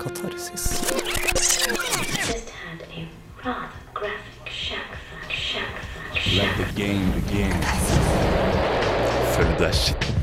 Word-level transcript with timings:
Katarsis. 0.00 0.64
Følg 9.36 9.58
deg 9.60 9.74
skitten. 9.74 10.14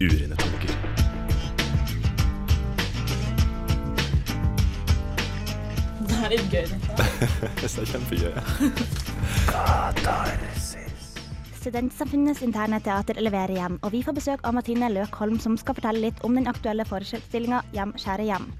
Urene 0.00 0.36
tanker. 0.36 0.74
Det 6.04 6.18
er 6.18 6.28
litt 6.34 6.48
gøy. 6.52 6.66
Det 7.60 7.70
er 7.70 7.86
kjempegøy. 7.94 8.32
Studentsamfunnets 11.64 12.42
interne 12.44 12.76
teater 12.84 13.16
leverer 13.24 13.54
igjen, 13.54 13.78
og 13.80 13.94
vi 13.94 14.02
får 14.04 14.12
besøk 14.18 14.42
av 14.44 14.52
Martine 14.52 14.90
Løkholm, 14.92 15.38
som 15.40 15.54
skal 15.56 15.78
fortelle 15.78 16.02
litt 16.02 16.18
om 16.26 16.34
den 16.36 16.50
aktuelle 16.50 16.84
forestillinga 16.84 17.62
Hjem, 17.72 17.94
kjære 18.02 18.26
hjem. 18.28 18.50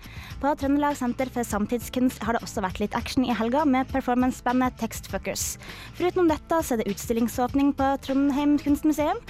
På 0.41 0.54
Trøndelag 0.57 0.96
Senter 0.96 1.29
for 1.35 1.45
samtidskunst 1.45 2.25
har 2.25 2.39
det 2.39 2.40
også 2.46 2.64
vært 2.64 2.81
litt 2.81 2.96
action 2.96 3.29
i 3.29 3.36
helga 3.36 3.67
med 3.68 3.93
performancebandet 3.93 4.81
Textfuckers. 4.81 5.59
Foruten 6.00 6.32
dette 6.32 6.62
så 6.64 6.79
er 6.79 6.81
det 6.81 6.89
utstillingsåpning 6.95 7.76
på 7.76 7.93
Trondheim 8.09 8.57
kunstmuseum. 8.64 9.21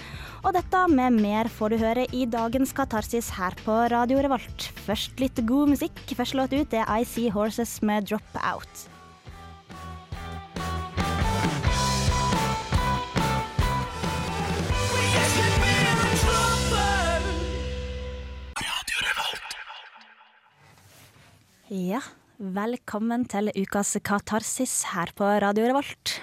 Og 0.46 0.54
dette 0.54 0.86
med 0.94 1.18
mer 1.18 1.50
får 1.50 1.74
du 1.74 1.80
høre 1.82 2.06
i 2.14 2.28
dagens 2.30 2.76
Katarsis 2.78 3.34
her 3.34 3.58
på 3.66 3.82
Radio 3.90 4.22
Revolt. 4.22 4.70
Først 4.86 5.18
litt 5.18 5.42
god 5.50 5.74
musikk. 5.74 5.98
Første 6.14 6.38
låt 6.38 6.54
ut 6.54 6.78
er 6.78 6.86
I 6.86 7.02
See 7.02 7.26
Horses 7.34 7.80
med 7.82 8.06
Drop 8.06 8.44
Out. 8.44 8.86
Ja, 21.74 21.98
velkommen 22.38 23.24
til 23.30 23.48
ukas 23.58 23.96
katarsis 24.06 24.74
her 24.92 25.10
på 25.16 25.26
Radio 25.42 25.66
Revolt. 25.66 26.20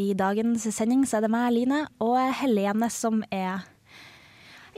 I 0.00 0.12
dagens 0.16 0.64
sending 0.72 1.02
så 1.08 1.18
er 1.18 1.26
det 1.26 1.32
meg, 1.34 1.50
Line, 1.52 1.82
og 2.00 2.16
Helene 2.40 2.88
som 2.94 3.20
er 3.34 3.66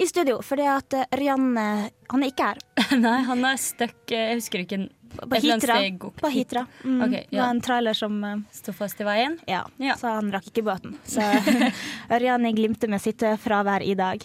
i 0.01 0.07
studio. 0.09 0.41
Fordi 0.43 0.67
at 0.73 0.97
Ørjan 1.15 1.47
eh, 1.61 1.85
han 2.11 2.25
er 2.27 2.33
ikke 2.33 2.49
her. 2.49 2.63
Nei, 3.05 3.19
han 3.29 3.45
er 3.47 3.61
stuck 3.61 4.11
eh, 4.11 4.33
Jeg 4.33 4.41
husker 4.41 4.65
ikke 4.65 4.81
På 5.29 5.39
Hitra. 5.45 5.79
På 6.19 6.31
Hitra. 6.33 6.65
Mm, 6.83 7.01
Ok, 7.07 7.17
Det 7.29 7.39
var 7.39 7.51
en 7.53 7.63
trailer 7.63 7.95
som 8.03 8.19
eh, 8.25 8.39
Sto 8.57 8.75
fast 8.75 9.03
i 9.05 9.07
veien. 9.07 9.37
Ja, 9.47 9.63
Ja. 9.79 9.95
så 10.01 10.17
han 10.17 10.33
rakk 10.35 10.49
ikke 10.51 10.65
båten. 10.73 10.97
Så 11.07 11.23
Ørjan 12.17 12.49
glimter 12.57 12.91
med 12.91 13.05
sitt 13.05 13.23
fravær 13.45 13.85
i 13.87 13.95
dag. 13.95 14.25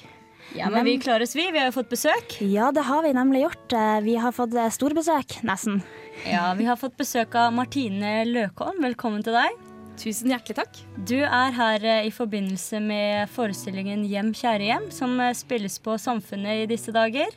Ja, 0.56 0.70
men 0.70 0.86
vi 0.86 0.98
klarer 1.00 1.24
oss, 1.24 1.36
vi. 1.36 1.52
Vi 1.52 1.60
har 1.60 1.68
jo 1.68 1.76
fått 1.76 1.90
besøk. 1.92 2.38
Ja, 2.42 2.72
det 2.72 2.86
har 2.88 3.04
vi 3.04 3.14
nemlig 3.14 3.44
gjort. 3.44 3.74
Eh, 3.74 4.00
Vi 4.02 4.16
har 4.16 4.32
fått 4.32 4.56
eh, 4.56 4.70
storbesøk, 4.72 5.42
nesten. 5.44 5.82
Ja, 6.26 6.54
Vi 6.54 6.66
har 6.66 6.80
fått 6.80 6.98
besøk 6.98 7.36
av 7.36 7.54
Martine 7.54 8.24
Løkholm. 8.26 8.80
Velkommen 8.82 9.24
til 9.24 9.36
deg. 9.36 9.58
Tusen 10.00 10.32
hjertelig 10.32 10.56
takk. 10.56 10.80
Du 11.10 11.18
er 11.20 11.52
her 11.58 11.84
eh, 11.84 12.08
i 12.08 12.14
forbindelse 12.14 12.80
med 12.80 13.28
forestillingen 13.34 14.06
Hjem, 14.08 14.32
kjære 14.38 14.70
hjem, 14.70 14.88
som 14.96 15.20
spilles 15.36 15.78
på 15.84 15.98
Samfunnet 16.00 16.64
i 16.64 16.70
disse 16.72 16.96
dager. 16.96 17.28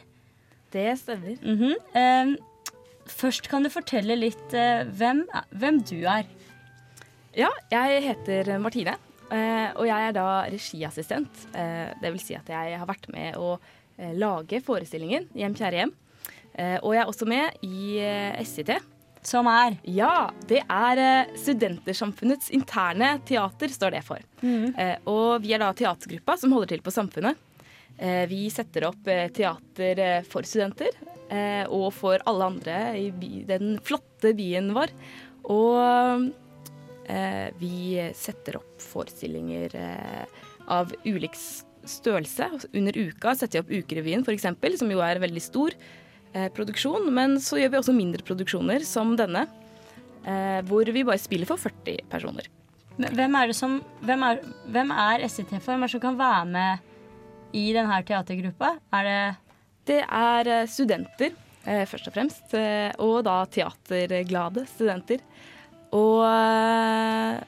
Det 0.71 0.99
stemmer. 0.99 1.37
Mm 1.43 1.59
-hmm. 1.59 2.37
først 3.07 3.49
kan 3.49 3.63
du 3.63 3.69
fortelle 3.69 4.15
litt 4.17 4.53
hvem, 4.95 5.27
hvem 5.51 5.83
du 5.83 6.07
er. 6.07 6.25
Ja, 7.37 7.49
jeg 7.71 8.03
heter 8.03 8.59
Martine, 8.59 8.95
og 9.31 9.87
jeg 9.87 10.09
er 10.09 10.13
da 10.17 10.27
regiassistent. 10.51 11.45
Eh, 11.55 11.93
Det 12.03 12.11
vil 12.13 12.21
si 12.23 12.35
at 12.35 12.49
jeg 12.51 12.79
har 12.79 12.87
vært 12.89 13.07
med 13.15 13.37
å 13.39 13.59
eh, 13.99 14.13
lage 14.19 14.61
forestillingen 14.65 15.29
Hjem, 15.35 15.55
kjære 15.55 15.79
hjem. 15.85 15.93
Eh, 16.55 16.79
Og 16.83 16.95
jeg 16.97 17.03
er 17.05 17.11
også 17.13 17.29
med 17.31 17.61
i 17.63 17.99
eh, 18.03 18.41
SIT. 18.45 18.73
Som 19.23 19.47
er 19.53 19.77
Ja, 19.85 20.31
det 20.49 20.63
er 20.65 20.99
eh, 21.05 21.35
Studentersamfunnets 21.37 22.51
interne 22.57 23.19
teater, 23.29 23.69
står 23.69 23.91
det 23.99 24.03
for. 24.07 24.19
Mm. 24.43 24.73
Og 25.07 25.43
vi 25.45 25.53
er 25.55 25.61
da 25.63 25.73
teatergruppa 25.77 26.39
som 26.41 26.53
holder 26.57 26.73
til 26.75 26.83
på 26.83 26.91
Samfunnet. 26.95 27.37
Eh, 27.99 28.25
Vi 28.27 28.49
setter 28.51 28.89
opp 28.89 29.07
eh, 29.07 29.29
teater 29.29 29.99
eh, 30.01 30.23
for 30.25 30.43
studenter 30.49 30.89
eh, 31.31 31.67
og 31.69 31.93
for 31.93 32.19
alle 32.27 32.49
andre 32.49 32.79
i 32.99 33.11
den 33.47 33.77
flotte 33.85 34.33
byen 34.35 34.73
vår. 34.75 34.91
Og 35.53 35.77
eh, 35.85 36.31
vi 37.59 37.97
setter 38.15 38.59
opp 38.61 38.83
forestillinger 38.83 39.75
eh, 39.77 40.45
av 40.71 40.93
ulik 41.05 41.35
størrelse. 41.85 42.51
Under 42.73 42.99
uka 42.99 43.35
setter 43.35 43.61
vi 43.61 43.63
opp 43.63 43.85
Ukerevyen 43.85 44.25
f.eks., 44.27 44.47
som 44.79 44.93
jo 44.93 45.03
er 45.03 45.19
en 45.19 45.25
veldig 45.25 45.43
stor 45.43 45.75
eh, 45.75 46.49
produksjon. 46.55 47.09
Men 47.15 47.39
så 47.43 47.61
gjør 47.61 47.75
vi 47.75 47.81
også 47.81 47.97
mindre 47.97 48.27
produksjoner 48.27 48.87
som 48.87 49.17
denne, 49.19 49.47
eh, 50.25 50.61
hvor 50.69 50.87
vi 50.87 51.07
bare 51.07 51.21
spiller 51.23 51.49
for 51.51 51.61
40 51.61 52.07
personer. 52.13 52.49
Hvem 53.01 53.37
er 53.39 53.49
det 53.49 53.57
som 53.57 53.79
Hvem 54.05 54.25
er, 54.27 54.41
hvem 54.69 54.91
er 54.93 55.23
SIT 55.29 55.55
for? 55.55 55.73
Hvem 55.73 55.85
er 55.85 55.89
det 55.89 55.95
som 55.95 56.03
kan 56.03 56.19
være 56.19 56.49
med 56.51 56.89
i 57.57 57.71
denne 57.75 58.03
teatergruppa? 58.07 58.75
Er 58.93 59.09
det 59.09 59.23
Det 59.91 60.03
er 60.05 60.47
eh, 60.47 60.67
studenter, 60.69 61.33
eh, 61.65 61.87
først 61.89 62.07
og 62.07 62.15
fremst, 62.15 62.53
eh, 62.55 62.93
og 63.01 63.25
da 63.25 63.41
teaterglade 63.49 64.67
studenter. 64.69 65.19
Og 65.97 66.21
eh, 66.27 67.41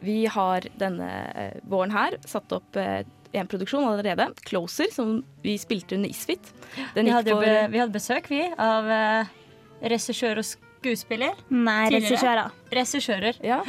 vi 0.00 0.18
har 0.30 0.66
denne 0.80 1.08
eh, 1.36 1.56
våren 1.68 1.92
her 1.94 2.16
satt 2.28 2.52
opp 2.56 2.76
eh, 2.80 3.02
en 3.32 3.46
produksjon 3.50 3.84
allerede, 3.86 4.26
'Closer', 4.42 4.90
som 4.94 5.20
vi 5.44 5.56
spilte 5.58 5.94
under 5.94 6.10
Isfit. 6.10 6.52
Den 6.96 7.06
vi 7.06 7.12
hadde, 7.14 7.30
for- 7.30 7.44
be, 7.44 7.68
vi 7.70 7.78
hadde 7.78 7.94
besøk, 7.94 8.26
vi, 8.30 8.40
av 8.58 8.88
uh, 8.90 9.28
regissør 9.86 10.40
og 10.42 10.46
skuespiller. 10.48 11.36
Nei, 11.50 11.90
regissører. 11.94 12.50
Regissører. 12.74 13.38
Ja. 13.46 13.60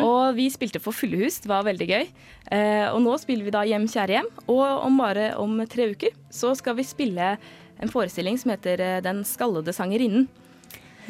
Og 0.00 0.36
vi 0.38 0.46
spilte 0.54 0.80
for 0.80 0.94
fulle 0.96 1.18
hus, 1.24 1.40
det 1.42 1.50
var 1.50 1.66
veldig 1.66 1.88
gøy. 1.90 2.06
Eh, 2.54 2.86
og 2.94 3.02
nå 3.02 3.16
spiller 3.20 3.44
vi 3.44 3.52
da 3.52 3.64
Hjem, 3.66 3.84
kjære 3.90 4.14
hjem. 4.16 4.30
Og 4.46 4.64
om 4.86 4.96
bare 5.02 5.32
om 5.42 5.58
tre 5.68 5.90
uker 5.92 6.14
så 6.32 6.54
skal 6.56 6.76
vi 6.78 6.86
spille 6.86 7.34
en 7.82 7.90
forestilling 7.92 8.38
som 8.40 8.54
heter 8.54 9.02
Den 9.04 9.20
skallede 9.28 9.74
sangerinnen. 9.74 10.28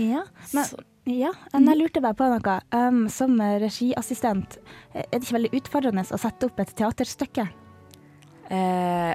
Ja, 0.00 0.24
men 0.54 0.64
Så- 0.64 0.82
Ja, 1.04 1.34
men 1.52 1.68
jeg 1.68 1.82
lurte 1.82 2.00
bare 2.00 2.16
på 2.16 2.28
noe. 2.32 2.56
Um, 2.72 3.04
som 3.12 3.36
regiassistent, 3.36 4.56
er 4.96 5.04
det 5.10 5.20
ikke 5.20 5.36
veldig 5.36 5.52
utfordrende 5.60 6.04
å 6.08 6.20
sette 6.20 6.48
opp 6.48 6.62
et 6.64 6.72
teaterstykke? 6.78 7.44
Eh, 8.52 9.10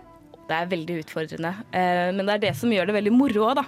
det 0.50 0.58
er 0.58 0.70
veldig 0.70 1.00
utfordrende, 1.04 1.54
eh, 1.74 2.10
men 2.14 2.26
det 2.26 2.36
er 2.36 2.44
det 2.48 2.54
som 2.58 2.72
gjør 2.74 2.90
det 2.90 2.98
veldig 2.98 3.14
moro 3.14 3.50
òg, 3.50 3.62
da. 3.62 3.66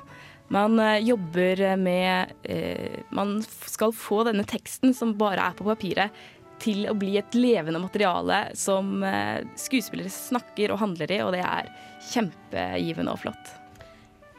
Man 0.52 0.80
eh, 0.84 1.00
jobber 1.06 1.62
med 1.80 2.34
eh, 2.44 3.02
Man 3.16 3.38
skal 3.46 3.94
få 3.96 4.24
denne 4.28 4.44
teksten 4.50 4.94
som 4.98 5.16
bare 5.18 5.52
er 5.52 5.58
på 5.58 5.68
papiret, 5.68 6.22
til 6.62 6.86
å 6.86 6.94
bli 6.94 7.16
et 7.18 7.34
levende 7.34 7.80
materiale 7.82 8.52
som 8.58 9.00
eh, 9.02 9.42
skuespillere 9.58 10.12
snakker 10.14 10.74
og 10.74 10.82
handler 10.84 11.14
i, 11.14 11.22
og 11.26 11.34
det 11.34 11.42
er 11.42 11.72
kjempegivende 12.12 13.16
og 13.16 13.24
flott. 13.24 13.56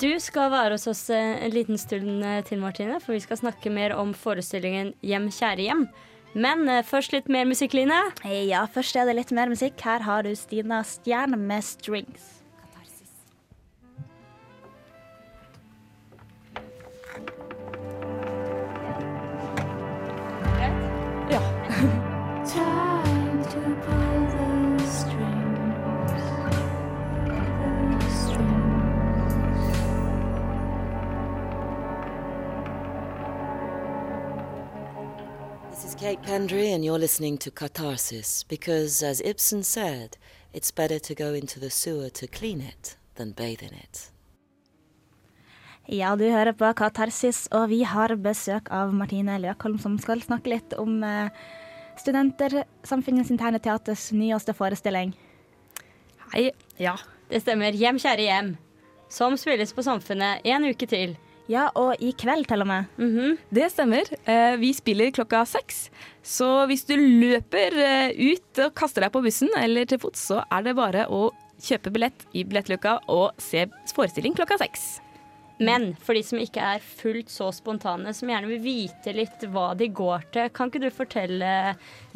Du 0.02 0.10
skal 0.18 0.48
være 0.50 0.74
hos 0.74 0.88
oss 0.90 1.04
eh, 1.14 1.44
en 1.46 1.52
liten 1.54 1.78
stund 1.78 2.24
eh, 2.26 2.40
til, 2.42 2.58
Martine, 2.58 2.96
for 2.98 3.14
vi 3.14 3.20
skal 3.22 3.38
snakke 3.38 3.70
mer 3.70 3.94
om 3.94 4.10
forestillingen 4.18 4.96
Hjem, 5.06 5.28
kjære 5.30 5.62
hjem. 5.68 5.84
Men 6.34 6.66
eh, 6.66 6.82
først 6.82 7.14
litt 7.14 7.30
mer 7.30 7.46
musikk, 7.46 7.76
Line. 7.78 8.00
Ja, 8.26 8.64
først 8.66 8.98
er 8.98 9.06
det 9.06 9.14
litt 9.20 9.30
mer 9.30 9.52
musikk. 9.52 9.78
Her 9.86 10.02
har 10.02 10.26
du 10.26 10.34
Stina 10.34 10.82
Stjerne 10.82 11.38
med 11.38 11.62
'Strings'. 11.62 12.41
Kate 36.02 36.22
Pendry, 36.26 36.74
and 36.74 36.84
you're 36.84 36.98
listening 36.98 37.38
to 37.38 37.50
Catharsis 37.52 38.42
because, 38.48 39.04
as 39.04 39.22
Ibsen 39.24 39.62
said, 39.62 40.16
it's 40.52 40.72
better 40.72 40.98
to 40.98 41.14
go 41.14 41.32
into 41.32 41.60
the 41.60 41.70
sewer 41.70 42.08
to 42.08 42.26
clean 42.26 42.60
it 42.60 42.96
than 43.14 43.30
bathe 43.30 43.62
in 43.62 43.72
it. 43.72 44.10
Ja, 45.86 46.16
du 46.16 46.24
hører 46.24 46.52
på 46.58 46.72
Katarsis, 46.74 47.46
og 47.52 47.68
vi 47.70 47.84
har 47.86 48.16
besøk 48.16 48.66
av 48.74 48.90
Martine 48.90 49.38
Løkholm, 49.38 49.78
som 49.78 49.94
skal 50.02 50.24
snakke 50.26 50.50
litt 50.50 50.74
om 50.74 51.04
eh, 51.06 51.30
Studentersamfunnets 52.02 53.30
interne 53.30 53.62
teaters 53.62 54.10
nyeste 54.10 54.58
forestilling. 54.58 55.14
Hei. 56.32 56.48
Ja. 56.82 56.96
Det 57.30 57.44
stemmer. 57.46 57.78
Hjem, 57.78 58.02
kjære 58.02 58.26
hjem. 58.26 58.56
Som 59.06 59.38
spilles 59.38 59.70
på 59.70 59.86
Samfunnet 59.86 60.42
en 60.50 60.66
uke 60.66 60.90
til. 60.90 61.14
Ja, 61.52 61.66
og 61.76 62.00
i 62.00 62.12
kveld 62.16 62.46
til 62.48 62.62
og 62.64 62.68
med. 62.70 62.88
Mhm. 63.02 63.36
Det 63.52 63.68
stemmer. 63.74 64.08
Eh, 64.24 64.56
Vi 64.62 64.72
spiller 64.76 65.10
klokka 65.12 65.42
seks. 65.48 65.90
Så 66.24 66.48
hvis 66.70 66.84
du 66.88 66.94
løper 66.96 67.76
eh, 67.82 68.12
ut 68.32 68.62
og 68.64 68.74
kaster 68.78 69.04
deg 69.04 69.12
på 69.12 69.22
bussen 69.24 69.50
eller 69.58 69.84
til 69.90 70.00
fots, 70.00 70.22
så 70.30 70.42
er 70.50 70.62
det 70.68 70.76
bare 70.78 71.04
å 71.12 71.26
kjøpe 71.62 71.92
billett 71.94 72.24
i 72.34 72.44
billettluka 72.44 72.96
og 73.12 73.34
se 73.42 73.66
forestilling 73.94 74.34
klokka 74.38 74.56
seks. 74.62 75.00
Men 75.62 75.92
for 76.02 76.16
de 76.16 76.22
som 76.26 76.40
ikke 76.42 76.58
er 76.74 76.80
fullt 76.82 77.28
så 77.30 77.50
spontane, 77.54 78.10
som 78.16 78.30
gjerne 78.32 78.48
vil 78.50 78.62
vite 78.64 79.12
litt 79.14 79.44
hva 79.52 79.68
de 79.78 79.86
går 79.94 80.24
til, 80.34 80.48
kan 80.56 80.70
ikke 80.72 80.80
du 80.82 80.88
fortelle 80.90 81.52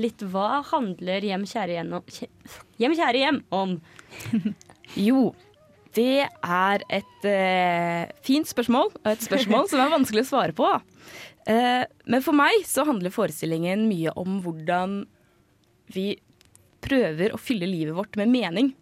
litt 0.03 0.25
hva 0.33 0.63
handler 0.73 1.23
Hjem 1.23 1.45
kjære 1.47 1.77
hjem? 1.77 1.93
Hjem 2.83 2.97
kjære 2.99 3.23
hjem 3.23 3.43
om? 3.55 3.77
Jo, 4.97 5.35
det 5.97 6.27
er 6.27 6.85
et 6.93 7.27
eh, 7.29 8.13
fint 8.25 8.49
spørsmål, 8.49 8.93
og 9.01 9.11
et 9.11 9.25
spørsmål 9.25 9.69
som 9.71 9.83
er 9.83 9.93
vanskelig 9.95 10.27
å 10.27 10.31
svare 10.31 10.57
på. 10.57 10.69
Eh, 11.49 11.85
men 12.11 12.25
for 12.25 12.37
meg 12.37 12.65
så 12.69 12.85
handler 12.89 13.15
forestillingen 13.15 13.87
mye 13.89 14.13
om 14.19 14.41
hvordan 14.45 15.05
vi 15.95 16.17
prøver 16.85 17.35
å 17.35 17.41
fylle 17.41 17.69
livet 17.71 17.97
vårt 17.97 18.19
med 18.21 18.31
mening. 18.33 18.73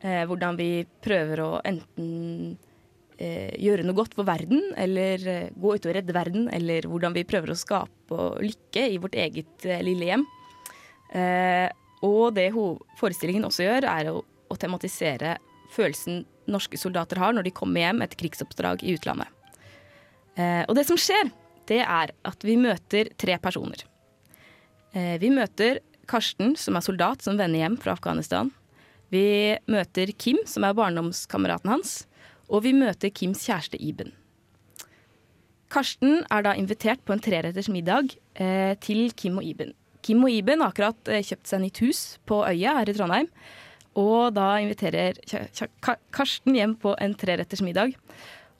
Eh, 0.00 0.24
hvordan 0.28 0.58
vi 0.58 0.86
prøver 1.04 1.42
å 1.44 1.50
enten 1.66 2.56
eh, 3.20 3.52
gjøre 3.60 3.84
noe 3.84 3.98
godt 4.00 4.16
for 4.16 4.28
verden, 4.28 4.72
eller 4.80 5.26
eh, 5.28 5.52
gå 5.54 5.76
ut 5.76 5.86
og 5.86 5.96
redde 5.96 6.16
verden, 6.16 6.48
eller 6.56 6.88
hvordan 6.88 7.16
vi 7.16 7.26
prøver 7.28 7.52
å 7.52 7.58
skape 7.58 8.30
lykke 8.40 8.86
i 8.94 8.98
vårt 9.02 9.18
eget 9.20 9.68
eh, 9.68 9.84
lille 9.86 10.10
hjem. 10.10 10.26
Og 12.06 12.36
det 12.36 12.52
forestillingen 13.00 13.42
også 13.48 13.64
gjør, 13.64 13.84
er 13.90 14.08
å, 14.12 14.20
å 14.22 14.56
tematisere 14.56 15.32
følelsen 15.74 16.22
norske 16.52 16.78
soldater 16.80 17.20
har 17.22 17.34
når 17.36 17.46
de 17.46 17.54
kommer 17.54 17.84
hjem 17.84 18.02
etter 18.04 18.20
krigsoppdrag 18.20 18.84
i 18.84 18.96
utlandet. 18.96 19.28
Eh, 20.38 20.62
og 20.66 20.76
det 20.78 20.86
som 20.88 20.98
skjer, 21.00 21.30
det 21.70 21.82
er 21.84 22.12
at 22.26 22.46
vi 22.46 22.56
møter 22.60 23.12
tre 23.20 23.36
personer. 23.42 23.84
Eh, 24.94 25.16
vi 25.22 25.30
møter 25.34 25.80
Karsten, 26.10 26.56
som 26.58 26.76
er 26.76 26.84
soldat 26.84 27.22
som 27.22 27.38
vender 27.38 27.62
hjem 27.62 27.76
fra 27.80 27.94
Afghanistan. 27.94 28.50
Vi 29.10 29.56
møter 29.70 30.10
Kim, 30.18 30.38
som 30.46 30.66
er 30.66 30.76
barndomskameraten 30.78 31.70
hans. 31.70 32.00
Og 32.50 32.64
vi 32.66 32.74
møter 32.74 33.12
Kims 33.14 33.44
kjæreste 33.46 33.78
Iben. 33.78 34.10
Karsten 35.70 36.24
er 36.26 36.42
da 36.42 36.56
invitert 36.58 37.02
på 37.06 37.14
en 37.14 37.22
treretters 37.22 37.70
middag 37.70 38.10
eh, 38.34 38.74
til 38.82 39.12
Kim 39.14 39.38
og 39.38 39.46
Iben. 39.46 39.70
Kim 40.02 40.24
og 40.26 40.34
Iben 40.34 40.62
har 40.64 40.72
akkurat 40.72 41.10
eh, 41.12 41.22
kjøpt 41.22 41.46
seg 41.46 41.62
nytt 41.62 41.82
hus 41.84 42.00
på 42.26 42.40
Øya 42.42 42.74
her 42.80 42.90
i 42.90 42.96
Trondheim. 42.96 43.28
Og 43.98 44.34
da 44.36 44.52
inviterer 44.62 45.18
Karsten 46.14 46.54
hjem 46.54 46.76
på 46.78 46.94
en 47.02 47.16
treretters 47.18 47.62
middag. 47.64 47.96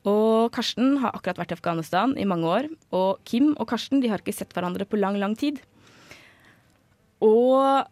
Og 0.08 0.50
Karsten 0.54 0.96
har 1.02 1.14
akkurat 1.14 1.38
vært 1.42 1.52
i 1.52 1.58
Afghanistan 1.58 2.16
i 2.18 2.26
mange 2.26 2.48
år. 2.48 2.68
Og 2.96 3.20
Kim 3.28 3.52
og 3.58 3.68
Karsten 3.70 4.00
de 4.02 4.10
har 4.10 4.22
ikke 4.22 4.34
sett 4.34 4.52
hverandre 4.56 4.88
på 4.88 4.98
lang, 4.98 5.18
lang 5.20 5.36
tid. 5.38 5.60
Og 7.20 7.86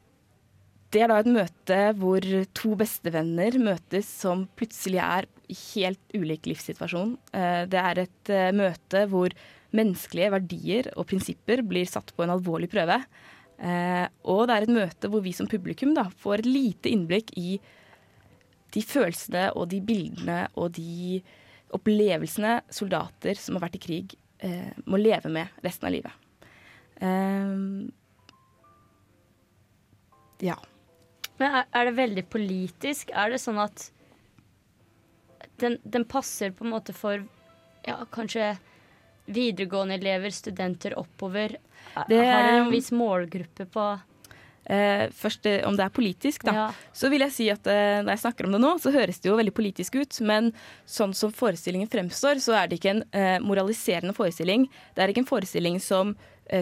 det 0.88 1.02
er 1.04 1.12
da 1.12 1.18
et 1.20 1.28
møte 1.28 1.78
hvor 2.00 2.24
to 2.56 2.72
bestevenner 2.80 3.58
møtes 3.60 4.08
som 4.08 4.46
plutselig 4.56 5.02
er 5.04 5.28
i 5.48 5.56
helt 5.74 6.16
ulik 6.16 6.48
livssituasjon. 6.48 7.16
Eh, 7.36 7.64
Det 7.68 7.80
er 7.80 8.04
et 8.04 8.32
eh, 8.32 8.52
møte 8.56 9.04
hvor 9.12 9.32
menneskelige 9.76 10.32
verdier 10.32 10.88
og 10.96 11.06
prinsipper 11.10 11.60
blir 11.60 11.88
satt 11.88 12.14
på 12.16 12.24
en 12.24 12.32
alvorlig 12.32 12.70
prøve. 12.72 13.02
Eh, 13.58 14.06
Og 14.22 14.46
det 14.46 14.54
er 14.54 14.66
et 14.66 14.74
møte 14.74 15.10
hvor 15.10 15.24
vi 15.24 15.32
som 15.34 15.48
publikum 15.50 15.94
da 15.96 16.06
får 16.22 16.42
et 16.42 16.48
lite 16.48 16.92
innblikk 16.92 17.32
i 17.36 17.58
de 18.74 18.82
følelsene 18.84 19.48
og 19.56 19.70
de 19.72 19.80
bildene 19.82 20.44
og 20.60 20.76
de 20.76 21.22
opplevelsene 21.74 22.60
soldater 22.72 23.36
som 23.40 23.56
har 23.56 23.66
vært 23.66 23.78
i 23.80 23.82
krig, 23.82 24.14
eh, 24.44 24.70
må 24.86 25.00
leve 25.00 25.32
med 25.32 25.48
resten 25.64 25.88
av 25.88 25.94
livet. 25.96 26.12
Eh, 27.00 27.56
ja. 30.48 30.58
Men 31.38 31.60
er, 31.60 31.68
er 31.72 31.88
det 31.88 31.96
veldig 31.98 32.24
politisk? 32.30 33.10
Er 33.14 33.34
det 33.34 33.42
sånn 33.42 33.58
at 33.62 33.90
den, 35.58 35.78
den 35.82 36.06
passer 36.06 36.54
på 36.54 36.64
en 36.66 36.72
måte 36.76 36.94
for 36.94 37.24
ja, 37.86 37.98
kanskje 38.14 38.52
videregående 39.28 39.98
elever, 40.00 40.32
studenter 40.34 40.96
oppover? 40.98 41.56
Er- 41.96 42.04
Det- 42.08 42.18
Har 42.24 42.42
dere 42.48 42.60
en 42.64 42.70
viss 42.72 42.90
målgruppe 42.92 43.66
på 43.70 43.88
Eh, 44.70 45.08
først 45.16 45.46
eh, 45.48 45.62
om 45.66 45.74
det 45.78 45.80
er 45.86 45.88
politisk, 45.88 46.42
da. 46.44 46.52
Ja. 46.52 46.64
Så 46.92 47.08
vil 47.08 47.20
jeg 47.24 47.32
si 47.32 47.46
at 47.48 47.64
eh, 47.66 48.02
når 48.04 48.10
jeg 48.12 48.20
snakker 48.20 48.44
om 48.44 48.52
det 48.52 48.60
nå, 48.60 48.74
så 48.78 48.92
høres 48.92 49.16
det 49.18 49.30
jo 49.30 49.36
veldig 49.38 49.54
politisk 49.56 49.94
ut. 49.96 50.18
Men 50.20 50.50
sånn 50.84 51.14
som 51.16 51.32
forestillingen 51.32 51.88
fremstår, 51.88 52.36
så 52.36 52.52
er 52.52 52.68
det 52.68 52.76
ikke 52.78 52.90
en 53.14 53.40
moraliserende 53.46 54.12
forestilling. 54.12 54.68
Det 54.94 55.00
er 55.00 55.08
ikke 55.08 55.22
en 55.24 55.30
forestilling 55.30 55.80
som 55.80 56.12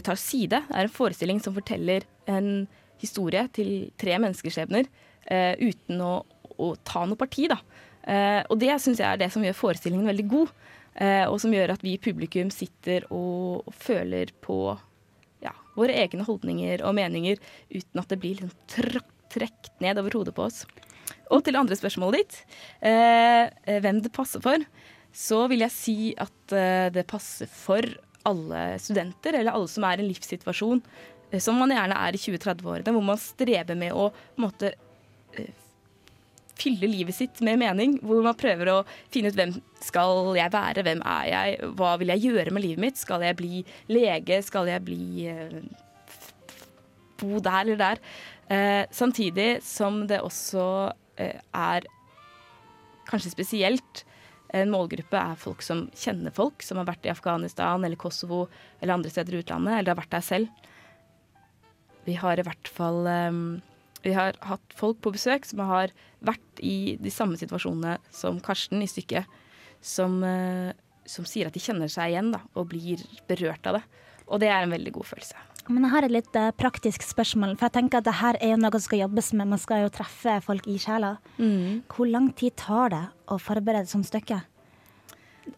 tar 0.07 0.15
side. 0.15 0.63
Det 0.69 0.77
er 0.79 0.87
en 0.87 0.95
forestilling 0.95 1.43
som 1.43 1.53
forteller 1.59 2.07
en 2.29 2.69
historie 3.03 3.49
til 3.53 3.91
tre 3.99 4.21
menneskeskjebner 4.23 4.87
uten 5.59 6.01
å, 6.01 6.25
å 6.63 6.77
ta 6.87 7.03
noe 7.11 7.19
parti, 7.19 7.49
da. 7.51 7.59
Eh, 8.07 8.45
og 8.49 8.61
det 8.63 8.71
syns 8.81 9.01
jeg 9.03 9.09
er 9.11 9.19
det 9.19 9.33
som 9.35 9.43
gjør 9.43 9.59
forestillingen 9.59 10.07
veldig 10.07 10.29
god. 10.31 10.55
Eh, 10.97 11.25
og 11.29 11.39
som 11.43 11.53
gjør 11.53 11.75
at 11.75 11.85
vi 11.85 11.95
i 11.97 12.01
publikum 12.01 12.51
sitter 12.55 13.05
og, 13.13 13.69
føler 13.77 14.33
på 14.45 14.59
ja, 15.45 15.53
våre 15.77 15.97
egne 16.05 16.25
holdninger 16.25 16.85
og 16.87 16.97
meninger 16.97 17.41
uten 17.75 18.01
at 18.01 18.13
det 18.13 18.21
blir 18.23 18.41
liksom 18.41 18.55
trukket 19.37 19.85
ned 19.85 20.01
over 20.01 20.17
hodet 20.17 20.37
på 20.37 20.47
oss. 20.49 20.65
Og 21.35 21.43
til 21.45 21.59
andre 21.59 21.77
spørsmålet 21.77 22.23
ditt, 22.23 22.39
eh, 22.81 23.51
eh, 23.67 23.81
hvem 23.83 24.01
det 24.03 24.15
passer 24.15 24.43
for, 24.43 24.63
så 25.17 25.45
vil 25.51 25.65
jeg 25.65 25.75
si 25.75 25.99
at 26.21 26.55
eh, 26.55 26.89
det 26.95 27.07
passer 27.11 27.51
for 27.51 27.85
alle 28.27 28.63
studenter, 28.83 29.39
eller 29.39 29.55
alle 29.55 29.71
som 29.71 29.87
er 29.87 30.01
i 30.01 30.05
en 30.05 30.11
livssituasjon 30.11 30.83
eh, 31.31 31.41
som 31.43 31.59
man 31.61 31.75
gjerne 31.75 31.99
er 32.09 32.17
i 32.17 32.21
20-30-årene, 32.21 32.95
hvor 32.95 33.07
man 33.07 33.21
streber 33.21 33.79
med 33.79 33.95
å 33.97 34.11
måte 34.43 34.73
eh, 35.37 35.53
fylle 36.57 36.89
livet 36.89 37.17
sitt 37.17 37.41
med 37.45 37.61
mening, 37.61 37.99
hvor 38.05 38.23
man 38.25 38.37
prøver 38.39 38.71
å 38.73 38.77
finne 39.13 39.31
ut 39.33 39.37
hvem 39.39 39.55
skal 39.85 40.33
jeg 40.39 40.53
være, 40.55 40.85
hvem 40.87 41.03
er 41.05 41.27
jeg, 41.31 41.73
hva 41.79 41.97
vil 42.01 42.13
jeg 42.15 42.25
gjøre 42.31 42.55
med 42.55 42.65
livet 42.65 42.85
mitt, 42.87 43.01
skal 43.01 43.25
jeg 43.27 43.37
bli 43.39 43.63
lege, 43.93 44.41
skal 44.45 44.71
jeg 44.71 44.85
bli 44.87 45.29
eh, 45.31 45.59
bo 47.21 47.41
der 47.45 47.61
eller 47.65 47.81
der. 47.83 48.03
Eh, 48.49 48.83
samtidig 48.95 49.61
som 49.67 50.05
det 50.09 50.23
også 50.25 50.67
eh, 51.21 51.41
er 51.53 51.89
kanskje 53.07 53.35
spesielt 53.35 54.05
en 54.55 54.71
målgruppe 54.71 55.19
er 55.19 55.39
folk 55.39 55.63
som 55.65 55.87
kjenner 55.99 56.33
folk, 56.35 56.63
som 56.63 56.79
har 56.81 56.87
vært 56.89 57.07
i 57.07 57.13
Afghanistan 57.13 57.85
eller 57.85 57.99
Kosovo 58.01 58.47
eller 58.81 58.95
andre 58.95 59.11
steder 59.13 59.35
i 59.35 59.41
utlandet, 59.43 59.75
eller 59.75 59.93
har 59.93 60.01
vært 60.01 60.15
der 60.15 60.25
selv. 60.25 60.69
Vi 62.07 62.15
har 62.17 62.39
i 62.39 62.45
hvert 62.47 62.71
fall 62.71 63.09
eh, 63.11 63.41
Vi 64.07 64.15
har 64.15 64.39
hatt 64.47 64.77
folk 64.79 65.01
på 65.03 65.13
besøk 65.17 65.47
som 65.49 65.65
har 65.67 65.93
vært 66.25 66.63
i 66.63 66.97
de 67.03 67.11
samme 67.11 67.39
situasjonene 67.41 67.99
som 68.15 68.39
Karsten 68.45 68.85
i 68.85 68.89
stykket, 68.91 69.27
som, 69.83 70.23
eh, 70.25 70.73
som 71.07 71.27
sier 71.27 71.51
at 71.51 71.57
de 71.57 71.63
kjenner 71.63 71.91
seg 71.91 72.15
igjen 72.15 72.31
da, 72.35 72.45
og 72.55 72.71
blir 72.71 73.03
berørt 73.27 73.67
av 73.67 73.81
det. 73.81 73.85
Og 74.27 74.41
det 74.43 74.51
er 74.51 74.63
en 74.63 74.75
veldig 74.75 74.95
god 74.95 75.11
følelse. 75.11 75.43
Men 75.69 75.83
jeg 75.83 75.91
har 75.91 76.07
et 76.07 76.15
litt 76.15 76.37
eh, 76.39 76.53
praktisk 76.55 77.03
spørsmål, 77.03 77.57
for 77.59 77.67
jeg 77.67 77.77
tenker 77.81 77.99
at 77.99 78.07
det 78.07 78.19
her 78.21 78.39
er 78.41 78.55
jo 78.55 78.63
noe 78.63 78.79
som 78.79 78.87
skal 78.87 79.03
jobbes 79.03 79.33
med. 79.35 79.51
Man 79.51 79.63
skal 79.63 79.83
jo 79.83 79.95
treffe 79.95 80.39
folk 80.47 80.67
i 80.71 80.79
sjela. 80.79 81.17
Hvor 81.91 82.11
lang 82.11 82.31
tid 82.39 82.55
tar 82.63 82.95
det 82.95 83.05
å 83.27 83.39
forberede 83.43 83.87
et 83.87 83.91
sånt 83.91 84.07
stykke? 84.07 84.45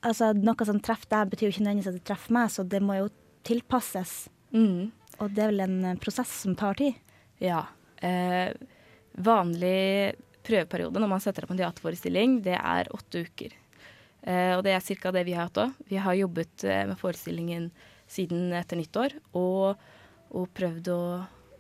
Altså, 0.04 0.32
Noe 0.37 0.68
som 0.68 0.80
treffer 0.84 1.08
deg, 1.12 1.32
betyr 1.32 1.49
jo 1.49 1.52
ikke 1.52 1.64
nødvendigvis 1.64 1.92
at 1.92 1.99
det 2.00 2.06
treffer 2.08 2.37
meg, 2.37 2.52
så 2.52 2.64
det 2.64 2.80
må 2.84 2.96
jo 2.99 3.11
tilpasses. 3.49 4.28
Mm. 4.52 4.92
Og 5.18 5.34
det 5.34 5.44
er 5.44 5.52
vel 5.52 5.64
en 5.64 5.78
eh, 5.90 6.00
prosess 6.00 6.32
som 6.44 6.56
tar 6.56 6.78
tid. 6.80 6.96
Ja. 7.42 7.66
Eh, 8.05 8.52
vanlig 9.19 10.14
prøveperiode 10.47 11.00
når 11.02 11.11
man 11.11 11.23
setter 11.23 11.45
opp 11.45 11.52
en 11.55 11.61
teaterforestilling, 11.61 12.38
det 12.45 12.57
er 12.59 12.90
åtte 12.95 13.25
uker. 13.26 13.55
Eh, 14.23 14.52
og 14.57 14.64
det 14.67 14.75
er 14.75 14.85
ca. 15.02 15.12
det 15.14 15.25
vi 15.28 15.37
har 15.37 15.49
hatt 15.49 15.62
òg. 15.62 15.78
Vi 15.88 16.00
har 16.02 16.19
jobbet 16.19 16.64
eh, 16.64 16.85
med 16.88 16.99
forestillingen 17.00 17.71
siden 18.09 18.52
etter 18.57 18.81
nyttår 18.81 19.14
og, 19.37 19.81
og 20.33 20.47
prøvd 20.57 20.93
å, 20.95 21.00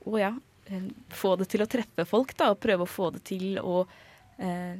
å 0.08 0.20
ja, 0.20 0.32
eh, 0.68 0.88
få 1.14 1.34
det 1.40 1.48
til 1.52 1.64
å 1.64 1.70
treffe 1.70 2.06
folk, 2.08 2.34
da. 2.38 2.52
Og 2.54 2.62
prøve 2.62 2.86
å 2.86 2.90
få 2.90 3.10
det 3.16 3.24
til 3.28 3.60
å 3.62 3.82
eh, 4.40 4.78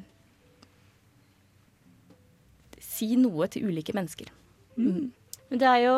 si 2.82 3.12
noe 3.20 3.50
til 3.52 3.68
ulike 3.70 3.94
mennesker. 3.96 4.32
Men 4.78 5.60
det 5.60 5.68
er 5.68 5.84
jo 5.84 5.94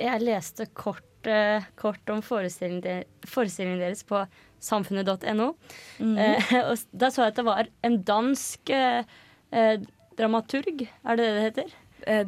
Jeg 0.00 0.22
leste 0.22 0.64
kort, 0.72 1.04
eh, 1.30 1.64
kort 1.78 2.10
om 2.12 2.22
forestillingen, 2.24 3.04
forestillingen 3.26 3.82
deres 3.82 4.04
på 4.06 4.22
samfunnet.no. 4.62 5.48
Eh, 6.00 6.54
og 6.70 6.86
da 6.92 7.10
så 7.12 7.26
jeg 7.26 7.34
at 7.34 7.40
det 7.40 7.46
var 7.46 7.70
en 7.86 7.98
dansk 8.06 8.72
eh, 8.74 9.18
dramaturg, 10.16 10.86
er 10.86 11.18
det 11.18 11.26
det 11.26 11.34
det 11.36 11.44
heter? 11.50 11.76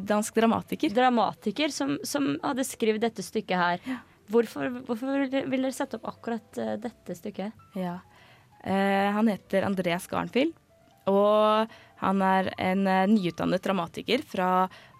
Dansk 0.03 0.35
dramatiker. 0.35 0.91
Dramatiker 0.91 1.71
som, 1.71 1.93
som 2.03 2.33
hadde 2.43 2.65
skrevet 2.67 3.03
dette 3.03 3.23
stykket 3.23 3.55
her. 3.55 3.99
Hvorfor, 4.29 4.67
hvorfor 4.85 5.27
vil 5.29 5.61
dere 5.61 5.71
sette 5.73 5.97
opp 5.97 6.09
akkurat 6.09 6.59
dette 6.81 7.15
stykket? 7.15 7.55
Ja. 7.79 7.99
Eh, 8.63 9.07
han 9.15 9.29
heter 9.31 9.63
Andreas 9.69 10.09
Garnfield, 10.11 10.57
og 11.07 11.71
han 12.01 12.25
er 12.25 12.51
en 12.59 12.83
nyutdannet 13.13 13.63
dramatiker 13.63 14.25
fra 14.27 14.49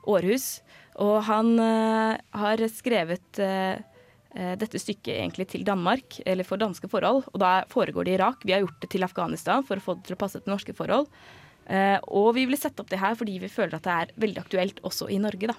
Århus. 0.10 0.60
Og 1.00 1.22
han 1.30 1.54
eh, 1.64 2.18
har 2.42 2.64
skrevet 2.74 3.40
eh, 3.44 3.80
eh, 4.36 4.54
dette 4.60 4.82
stykket 4.82 5.14
egentlig 5.16 5.48
til 5.54 5.64
Danmark, 5.68 6.20
eller 6.26 6.48
for 6.48 6.60
danske 6.60 6.90
forhold. 6.92 7.24
Og 7.32 7.40
da 7.42 7.64
foregår 7.72 8.08
det 8.08 8.16
i 8.16 8.20
Irak. 8.20 8.44
Vi 8.44 8.56
har 8.56 8.66
gjort 8.66 8.82
det 8.84 8.92
til 8.96 9.08
Afghanistan 9.08 9.66
for 9.66 9.80
å 9.80 9.86
få 9.86 9.98
det 10.00 10.10
til 10.10 10.18
å 10.18 10.22
passe 10.26 10.42
til 10.42 10.52
norske 10.52 10.76
forhold. 10.76 11.08
Eh, 11.70 11.98
og 12.10 12.34
vi 12.36 12.46
ville 12.50 12.60
sette 12.60 12.84
opp 12.84 12.92
det 12.92 13.00
her 13.00 13.16
fordi 13.16 13.38
vi 13.44 13.52
føler 13.52 13.78
at 13.78 13.86
det 13.86 13.96
er 13.96 14.14
veldig 14.26 14.44
aktuelt 14.44 14.84
også 14.90 15.08
i 15.14 15.22
Norge, 15.22 15.54
da. 15.54 15.58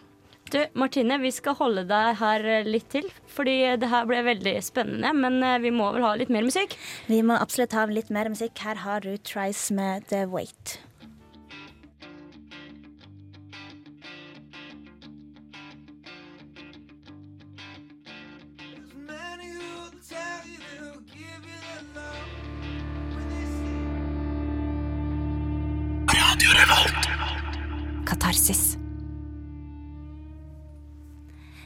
Du, 0.50 0.58
Martine, 0.74 1.20
vi 1.22 1.30
skal 1.30 1.54
holde 1.54 1.84
deg 1.86 2.16
her 2.18 2.46
litt 2.66 2.88
til, 2.90 3.06
fordi 3.30 3.76
det 3.78 3.90
her 3.92 4.08
ble 4.10 4.18
veldig 4.26 4.56
spennende. 4.66 5.12
Men 5.14 5.38
vi 5.62 5.70
må 5.70 5.92
vel 5.94 6.02
ha 6.02 6.16
litt 6.18 6.32
mer 6.34 6.42
musikk? 6.42 6.74
Vi 7.06 7.22
må 7.22 7.38
absolutt 7.38 7.76
ha 7.78 7.86
litt 7.86 8.10
mer 8.10 8.32
musikk. 8.34 8.58
Her 8.58 8.82
har 8.82 9.06
du 9.06 9.14
Trice 9.14 9.70
med 9.70 10.10
The 10.10 10.24
Wait. 10.26 10.80
Katarsis. 28.30 28.76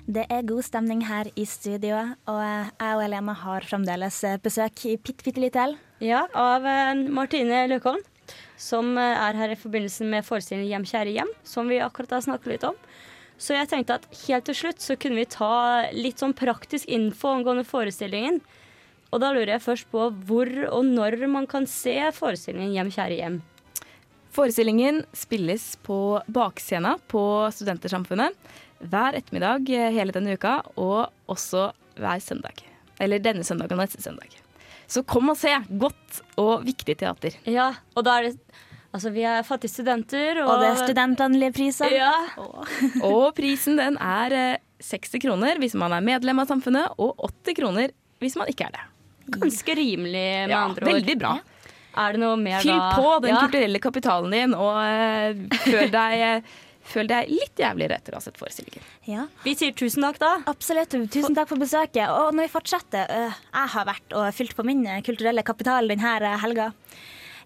Det 0.08 0.22
er 0.32 0.46
god 0.48 0.64
stemning 0.64 1.02
her 1.04 1.28
i 1.36 1.44
studio, 1.44 1.98
og 2.24 2.40
jeg 2.40 2.94
og 2.96 3.02
Elena 3.04 3.34
har 3.36 3.66
fremdeles 3.68 4.22
besøk 4.40 4.86
i 4.88 4.94
bitte, 4.96 5.26
bitte 5.26 5.42
lite 5.44 5.60
L. 5.60 5.76
Ja, 6.00 6.22
av 6.32 6.64
eh, 6.64 7.04
Martine 7.12 7.66
Løkholm, 7.68 8.00
som 8.56 8.96
eh, 8.96 9.26
er 9.26 9.36
her 9.42 9.52
i 9.52 9.60
forbindelse 9.60 10.08
med 10.08 10.24
forestillingen 10.24 10.70
Hjem, 10.70 10.88
kjære 10.88 11.14
hjem, 11.18 11.36
som 11.44 11.68
vi 11.68 11.84
akkurat 11.84 12.16
har 12.16 12.26
snakket 12.30 12.54
litt 12.54 12.68
om. 12.72 12.80
Så 13.36 13.58
jeg 13.58 13.68
tenkte 13.68 14.00
at 14.00 14.08
helt 14.24 14.48
til 14.48 14.62
slutt 14.62 14.80
så 14.80 14.96
kunne 14.96 15.20
vi 15.20 15.28
ta 15.36 15.54
litt 15.92 16.22
sånn 16.22 16.36
praktisk 16.36 16.88
info 16.88 17.34
angående 17.34 17.68
forestillingen. 17.68 18.40
Og 19.12 19.20
da 19.20 19.34
lurer 19.36 19.58
jeg 19.58 19.68
først 19.68 19.92
på 19.92 20.08
hvor 20.24 20.48
og 20.70 20.94
når 20.96 21.26
man 21.28 21.44
kan 21.50 21.68
se 21.68 21.98
forestillingen 22.16 22.72
Hjem, 22.72 22.96
kjære 22.96 23.20
hjem. 23.20 23.42
Forestillingen 24.34 25.04
spilles 25.14 25.76
på 25.86 25.96
bakscena 26.26 26.96
på 27.10 27.22
Studentersamfunnet 27.54 28.34
hver 28.84 29.14
ettermiddag 29.16 29.68
eh, 29.70 29.90
hele 29.94 30.12
denne 30.12 30.34
uka, 30.34 30.56
og 30.76 31.06
også 31.30 31.68
hver 32.00 32.20
søndag. 32.20 32.58
Eller 33.00 33.22
denne 33.22 33.44
søndag 33.46 33.70
og 33.72 33.78
neste 33.78 34.02
søndag. 34.02 34.34
Så 34.90 35.04
kom 35.08 35.30
og 35.32 35.38
se 35.40 35.54
godt 35.80 36.18
og 36.40 36.66
viktig 36.66 36.98
teater. 37.00 37.38
Ja, 37.48 37.70
og 37.94 38.06
da 38.08 38.18
er 38.20 38.30
det 38.30 38.38
Altså, 38.94 39.10
vi 39.10 39.24
er 39.26 39.40
fattige 39.42 39.72
studenter, 39.72 40.38
og, 40.44 40.52
Og 40.52 40.60
det 40.62 40.66
er 40.68 40.76
studentvennlige 40.84 41.50
priser. 41.56 41.90
Ja. 41.90 42.12
Og 43.08 43.32
prisen 43.34 43.74
den 43.80 43.96
er 43.98 44.34
eh, 44.38 44.60
60 44.86 45.18
kroner 45.24 45.58
hvis 45.58 45.74
man 45.74 45.90
er 45.96 46.04
medlem 46.06 46.38
av 46.38 46.46
samfunnet, 46.46 46.92
og 47.02 47.18
80 47.42 47.56
kroner 47.58 47.90
hvis 48.22 48.36
man 48.38 48.46
ikke 48.52 48.68
er 48.68 48.76
det. 48.76 48.84
Ganske 49.34 49.74
rimelig, 49.74 50.22
med 50.46 50.54
Ja, 50.54 50.60
andre 50.68 50.86
ord. 50.86 50.92
veldig 50.92 51.16
bra. 51.24 51.32
Er 51.96 52.12
det 52.16 52.20
noe 52.22 52.36
mer 52.40 52.60
Fyll 52.64 52.74
da? 52.74 52.90
på 52.98 53.10
den 53.22 53.34
Ja. 53.34 53.40
kulturelle 53.46 53.80
kapitalen 53.82 54.30
din, 54.34 54.54
og 54.54 54.76
uh, 54.76 55.58
føl, 55.64 55.90
deg, 55.92 56.24
eh, 56.26 56.42
føl 56.90 57.06
deg 57.10 57.30
litt 57.30 57.62
jævligere 57.62 57.98
etter 58.00 58.16
å 58.16 58.18
ha 58.18 58.24
sett 58.24 58.38
forestillingen. 58.40 58.82
Ja. 59.06 59.26
Vi 59.44 59.54
sier 59.54 59.72
tusen 59.78 60.02
takk, 60.02 60.18
da. 60.18 60.32
Absolutt. 60.50 60.96
Tusen 61.14 61.36
takk 61.38 61.48
for 61.52 61.62
besøket. 61.62 62.08
Og 62.10 62.34
når 62.34 62.48
vi 62.48 62.52
fortsetter 62.56 63.06
uh, 63.10 63.32
Jeg 63.54 63.72
har 63.76 63.86
vært 63.88 64.16
og 64.18 64.28
fylt 64.34 64.56
på 64.58 64.66
min 64.66 64.82
kulturelle 65.06 65.44
kapital 65.46 65.88
denne 65.88 66.36
helga. 66.42 66.72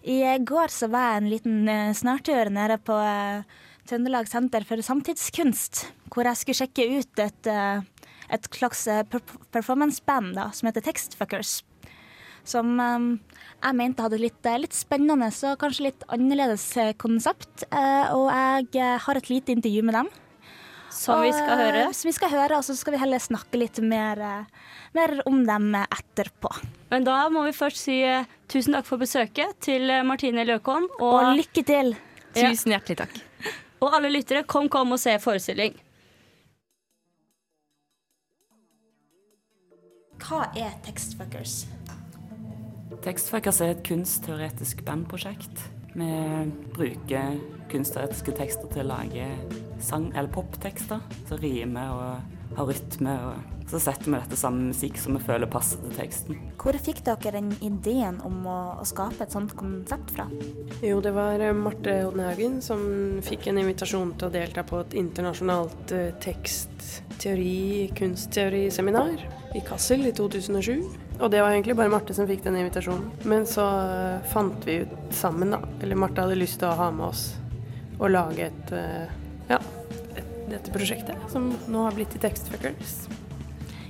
I 0.03 0.21
går 0.47 0.71
så 0.71 0.87
var 0.89 1.11
jeg 1.13 1.21
en 1.21 1.29
liten 1.29 1.93
snartur 1.93 2.49
nede 2.55 2.77
på 2.87 2.95
Trøndelag 3.89 4.29
Senter 4.31 4.63
for 4.63 4.79
samtidskunst, 4.85 5.87
hvor 6.13 6.23
jeg 6.29 6.39
skulle 6.39 6.59
sjekke 6.61 6.85
ut 7.01 7.19
et, 7.19 7.49
et 8.29 8.47
slags 8.55 8.85
performanceband 9.51 10.39
som 10.55 10.69
heter 10.69 10.85
Textfuckers. 10.85 11.57
Som 12.49 12.79
øh, 12.81 13.03
jeg 13.61 13.75
mente 13.77 14.01
hadde 14.05 14.17
litt, 14.21 14.39
øh, 14.49 14.57
litt 14.63 14.73
spennende 14.77 15.27
og 15.29 15.59
kanskje 15.61 15.89
litt 15.89 16.05
annerledes 16.09 16.65
øh, 16.81 16.93
konsept. 17.01 17.67
Eh, 17.69 18.09
og 18.15 18.73
jeg 18.73 18.97
har 19.05 19.19
et 19.21 19.29
lite 19.29 19.53
intervju 19.53 19.83
med 19.85 19.99
dem. 19.99 20.09
Som 20.89 21.21
vi 21.21 21.29
skal 21.31 21.59
høre. 21.59 21.81
eh, 21.85 21.91
Som 21.93 22.09
vi 22.09 22.15
skal 22.17 22.31
høre, 22.33 22.57
og 22.57 22.65
så 22.65 22.73
skal 22.75 22.95
vi 22.95 22.99
heller 23.03 23.21
snakke 23.21 23.59
litt 23.61 23.77
mer, 23.85 24.19
eh, 24.19 24.69
mer 24.97 25.13
om 25.29 25.43
dem 25.45 25.75
eh, 25.77 25.85
etterpå. 25.93 26.49
Men 26.89 27.05
da 27.05 27.19
må 27.29 27.43
vi 27.45 27.53
først 27.53 27.83
si 27.85 27.99
eh, 28.03 28.25
tusen 28.49 28.73
takk 28.73 28.87
for 28.89 28.97
besøket 28.97 29.53
til 29.61 29.85
eh, 29.93 30.01
Martine 30.03 30.47
Løkholm. 30.49 30.89
Og 30.99 31.13
Og, 31.13 31.35
lykke 31.37 31.63
til! 31.69 31.93
Ja. 32.33 32.49
Tusen 32.49 32.73
hjertelig 32.73 32.97
takk. 33.03 33.13
og 33.85 33.93
alle 33.93 34.09
lyttere, 34.09 34.41
kom, 34.49 34.67
kom 34.69 34.91
og 34.97 34.99
se 35.01 35.13
forestilling. 35.21 35.77
Hva 40.19 40.41
er 40.57 40.73
Textfuckers? 40.85 41.63
Tekstfuckers 43.03 43.61
er 43.63 43.73
et 43.73 43.83
kunstteoretisk 43.87 44.83
bandprosjekt. 44.87 45.61
Vi 45.95 46.09
bruker 46.75 47.39
kunstteoretiske 47.71 48.35
tekster 48.37 48.67
til 48.73 48.83
å 48.83 48.89
lage 48.91 49.29
sang- 49.79 50.11
eller 50.13 50.31
poptekster 50.33 50.99
som 51.29 51.39
rimer 51.39 51.93
og 51.93 52.57
har 52.57 52.69
rytme. 52.69 53.15
og 53.29 53.59
så 53.69 53.77
setter 53.77 54.09
vi 54.09 54.17
dette 54.17 54.35
sammen 54.35 54.63
med 54.63 54.73
musikk 54.73 54.97
som 54.97 55.13
vi 55.13 55.21
føler 55.21 55.45
passer 55.45 55.77
til 55.83 55.91
teksten. 55.93 56.37
Hvor 56.57 56.73
fikk 56.73 57.03
dere 57.05 57.35
den 57.35 57.51
ideen 57.61 58.17
om 58.25 58.39
å, 58.49 58.57
å 58.81 58.85
skape 58.87 59.21
et 59.21 59.35
sånt 59.35 59.53
konsept 59.59 60.15
fra? 60.15 60.25
Jo, 60.81 60.97
det 61.05 61.13
var 61.13 61.37
eh, 61.37 61.53
Marte 61.53 61.99
Hodnehaugen 62.07 62.63
som 62.65 62.81
fikk 63.21 63.51
en 63.51 63.61
invitasjon 63.61 64.15
til 64.17 64.29
å 64.29 64.33
delta 64.33 64.65
på 64.65 64.81
et 64.81 64.97
internasjonalt 64.97 65.93
eh, 65.93 66.09
tekstteori, 66.25 67.91
kunstteoriseminar 67.99 69.21
i 69.53 69.61
Kassel 69.69 70.09
i 70.09 70.15
2007. 70.17 71.08
Og 71.19 71.27
det 71.31 71.41
var 71.43 71.51
egentlig 71.51 71.75
bare 71.75 71.91
Marte 71.91 72.15
som 72.15 72.27
fikk 72.29 72.45
den 72.45 72.57
invitasjonen. 72.61 73.09
Men 73.27 73.47
så 73.49 73.65
eh, 73.67 74.27
fant 74.31 74.63
vi 74.67 74.81
ut 74.85 75.15
sammen, 75.15 75.51
da. 75.55 75.59
Eller 75.83 75.99
Marte 75.99 76.23
hadde 76.23 76.39
lyst 76.39 76.61
til 76.61 76.71
å 76.71 76.77
ha 76.79 76.89
med 76.95 77.09
oss 77.11 77.25
og 77.99 78.13
lage 78.13 78.45
et 78.47 78.75
eh, 78.75 79.15
ja, 79.49 79.59
et, 80.15 80.29
dette 80.47 80.71
prosjektet, 80.71 81.17
som 81.31 81.51
nå 81.67 81.83
har 81.83 81.97
blitt 81.97 82.13
til 82.15 82.23
Textfuckers. 82.23 83.01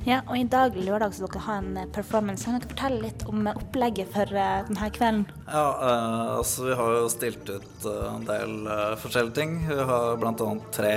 Ja, 0.08 0.22
og 0.32 0.38
i 0.40 0.46
dag 0.48 0.78
lørdag 0.80 1.14
skal 1.14 1.28
dere 1.28 1.46
ha 1.46 1.56
en 1.60 1.78
eh, 1.78 1.90
performance. 1.94 2.48
Kan 2.48 2.58
dere 2.58 2.72
fortelle 2.72 3.02
litt 3.04 3.26
om 3.30 3.50
opplegget 3.52 4.10
for 4.16 4.32
denne 4.34 4.92
kvelden? 4.96 5.26
Ja, 5.46 5.66
eh, 5.76 6.36
altså 6.40 6.70
vi 6.70 6.78
har 6.82 6.94
jo 6.96 7.10
stilt 7.14 7.52
ut 7.52 7.90
en 7.94 8.26
del 8.26 8.56
eh, 8.66 8.96
forskjellige 9.04 9.38
ting. 9.38 9.58
Vi 9.70 9.90
har 9.92 10.18
bl.a. 10.22 10.52
tre 10.74 10.96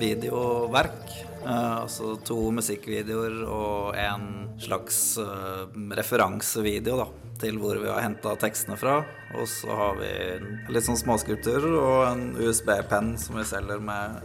videoverk. 0.00 1.29
Eh, 1.44 1.76
altså 1.82 2.14
to 2.26 2.38
musikkvideoer 2.54 3.42
og 3.46 3.96
en 3.98 4.28
slags 4.60 5.16
uh, 5.16 5.64
referansevideo 5.96 6.98
da, 6.98 7.06
til 7.40 7.56
hvor 7.62 7.78
vi 7.80 7.88
har 7.88 8.02
henta 8.04 8.34
tekstene 8.40 8.76
fra. 8.76 8.98
Og 9.40 9.46
så 9.48 9.72
har 9.78 9.96
vi 9.96 10.10
litt 10.74 10.84
sånn 10.84 10.98
småskulpturer 11.00 11.78
og 11.78 12.02
en 12.10 12.26
USB-penn 12.36 13.14
som 13.20 13.38
vi 13.40 13.46
selger 13.48 13.80
med 13.80 14.20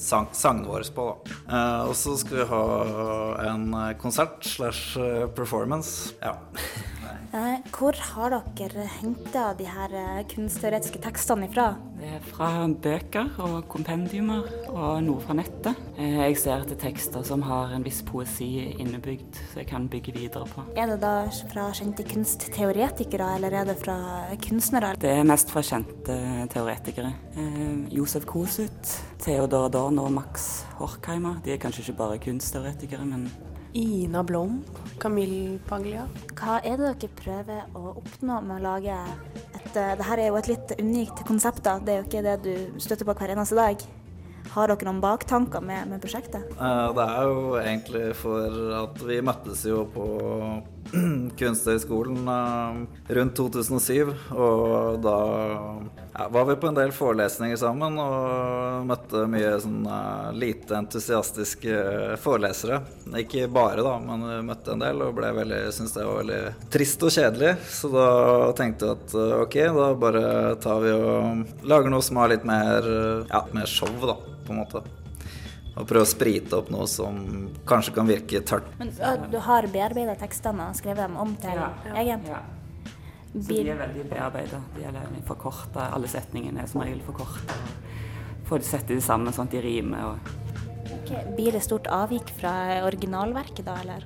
sang 0.00 0.30
sangene 0.32 0.70
våre 0.70 0.88
på. 0.96 1.10
Da. 1.10 1.36
Uh, 1.50 1.82
og 1.90 1.94
så 2.00 2.16
skal 2.22 2.40
vi 2.40 2.48
ha 2.54 2.64
en 3.50 3.68
konsert 4.00 4.40
slash 4.48 4.96
performance. 5.36 6.14
Ja. 6.24 6.38
Eh, 7.34 7.56
hvor 7.74 7.96
har 7.98 8.30
dere 8.54 8.84
henta 9.00 9.48
de 9.58 9.64
her 9.66 9.90
eh, 9.98 10.20
kunstteoretiske 10.30 11.00
tekstene 11.02 11.48
ifra? 11.48 11.72
Det 11.98 12.06
er 12.14 12.26
fra 12.28 12.50
bøker 12.68 13.32
og 13.42 13.64
kompendiumer 13.72 14.44
og 14.70 15.00
noe 15.02 15.22
fra 15.24 15.34
nettet. 15.34 15.80
Eh, 15.98 16.20
Jeg 16.20 16.36
ser 16.38 16.62
etter 16.62 16.78
tekster 16.78 17.24
som 17.26 17.42
har 17.42 17.72
en 17.74 17.82
viss 17.82 18.04
poesi 18.06 18.76
innebygd, 18.78 19.40
så 19.50 19.64
jeg 19.64 19.66
kan 19.72 19.88
bygge 19.90 20.14
videre 20.14 20.46
på. 20.46 20.62
Er 20.78 20.92
det 20.92 21.00
da 21.02 21.26
fra 21.50 21.64
kjente 21.74 22.06
kunstteoretikere, 22.06 23.32
eller 23.40 23.56
er 23.62 23.66
det 23.72 23.76
fra 23.82 23.96
kunstnere? 24.44 24.92
Det 25.02 25.10
er 25.16 25.26
mest 25.26 25.50
fra 25.50 25.64
kjente 25.66 26.20
teoretikere. 26.54 27.10
Josef 27.90 28.28
Kosut, 28.30 28.94
Theodor 29.24 29.66
Adorno 29.72 30.06
og 30.06 30.14
Max 30.20 30.62
Horkheimer. 30.78 31.42
De 31.42 31.56
er 31.56 31.58
kanskje 31.58 31.88
ikke 31.88 31.98
bare 32.04 32.22
kunstteoretikere, 32.22 33.02
men 33.10 33.26
Ina 33.74 34.22
Blom, 34.22 34.60
Camille 35.02 35.58
Paglia. 35.66 36.04
Hva 36.38 36.60
er 36.62 36.78
det 36.78 36.92
dere 37.02 37.16
prøver 37.18 37.74
å 37.74 37.96
oppnå 37.98 38.38
med 38.46 38.60
å 38.60 38.64
lage 38.68 38.98
et 39.58 39.74
Dette 39.74 40.06
er 40.14 40.28
jo 40.28 40.36
et 40.38 40.48
litt 40.52 40.72
unikt 40.78 41.24
konsept, 41.26 41.64
da. 41.66 41.80
Det 41.82 41.92
er 41.94 42.02
jo 42.02 42.06
ikke 42.06 42.22
det 42.22 42.34
du 42.44 42.80
støtter 42.82 43.08
på 43.08 43.16
hver 43.18 43.32
eneste 43.34 43.58
dag. 43.58 43.82
Har 44.54 44.70
dere 44.70 44.86
noen 44.86 45.00
baktanker 45.02 45.64
med, 45.64 45.88
med 45.90 46.02
prosjektet? 46.04 46.44
Eh, 46.54 46.92
Det 46.94 47.06
er 47.08 47.26
jo 47.26 47.56
egentlig 47.58 48.04
for 48.20 48.58
at 48.78 49.02
vi 49.08 49.18
møttes 49.26 49.64
jo 49.66 49.82
på 49.90 50.06
Kunsthøgskolen 51.40 52.28
eh, 52.30 52.78
rundt 53.18 53.34
2007, 53.40 54.14
og 54.36 55.00
da 55.02 55.18
ja, 56.18 56.28
var 56.28 56.44
vi 56.44 56.56
på 56.56 56.66
en 56.66 56.74
del 56.74 56.92
forelesninger 56.94 57.56
sammen 57.58 57.96
og 57.98 58.86
møtte 58.86 59.24
mye 59.30 59.56
sånn 59.62 59.82
eh, 59.90 60.28
lite 60.38 60.76
entusiastiske 60.78 61.78
forelesere. 62.22 62.78
Ikke 63.18 63.48
bare, 63.50 63.82
da, 63.82 63.96
men 63.98 64.22
vi 64.28 64.38
møtte 64.46 64.76
en 64.76 64.84
del 64.84 65.02
og 65.02 65.16
ble 65.18 65.32
veldig, 65.34 65.60
syntes 65.74 65.96
det 65.96 66.06
var 66.06 66.20
veldig 66.22 66.40
trist 66.74 67.02
og 67.02 67.14
kjedelig. 67.16 67.54
Så 67.66 67.90
da 67.90 68.08
tenkte 68.54 68.92
vi 68.92 68.94
at 68.94 69.18
eh, 69.18 69.36
ok, 69.42 69.60
da 69.80 69.90
bare 70.06 70.26
tar 70.62 70.84
vi 70.86 70.94
og 70.94 71.66
lager 71.66 71.90
noe 71.90 72.06
som 72.06 72.22
har 72.22 72.30
litt 72.30 72.46
mer, 72.46 72.90
eh, 72.94 73.24
ja, 73.32 73.42
mer 73.56 73.70
show, 73.70 73.90
da, 74.06 74.14
på 74.46 74.54
en 74.54 74.62
måte. 74.62 74.86
Og 75.74 75.88
prøve 75.90 76.06
å 76.06 76.14
sprite 76.14 76.60
opp 76.60 76.70
noe 76.70 76.86
som 76.86 77.48
kanskje 77.66 77.96
kan 77.96 78.06
virke 78.06 78.44
tørt. 78.46 78.70
Men 78.78 78.94
du 79.32 79.40
har 79.42 79.66
bearbeida 79.66 80.14
tekstene 80.20 80.70
og 80.70 80.78
skrevet 80.78 81.08
dem 81.08 81.18
om 81.18 81.34
til 81.42 81.58
egen? 81.58 82.30
Ja. 82.30 82.44
Så 83.34 83.50
de 83.50 83.64
er 83.66 83.78
veldig 83.80 84.06
bearbeida. 84.12 84.60
De 84.76 84.86
er 84.86 84.98
forkorta. 85.26 85.88
Alle 85.96 86.10
setningene 86.10 86.62
er 86.62 86.70
som 86.70 86.84
regel 86.84 87.02
forkorta. 87.02 87.56
Får 88.46 88.62
de 88.62 88.68
sette 88.68 88.94
de 88.94 89.02
sammen 89.02 89.34
sånn 89.34 89.48
at 89.50 89.56
de 89.56 89.62
rimer. 89.64 90.14
og 90.14 90.32
Okay. 91.04 91.24
Blir 91.36 91.52
det 91.52 91.60
stort 91.64 91.88
avvik 91.92 92.30
fra 92.38 92.52
originalverket 92.86 93.64
da, 93.66 93.74
eller? 93.82 94.04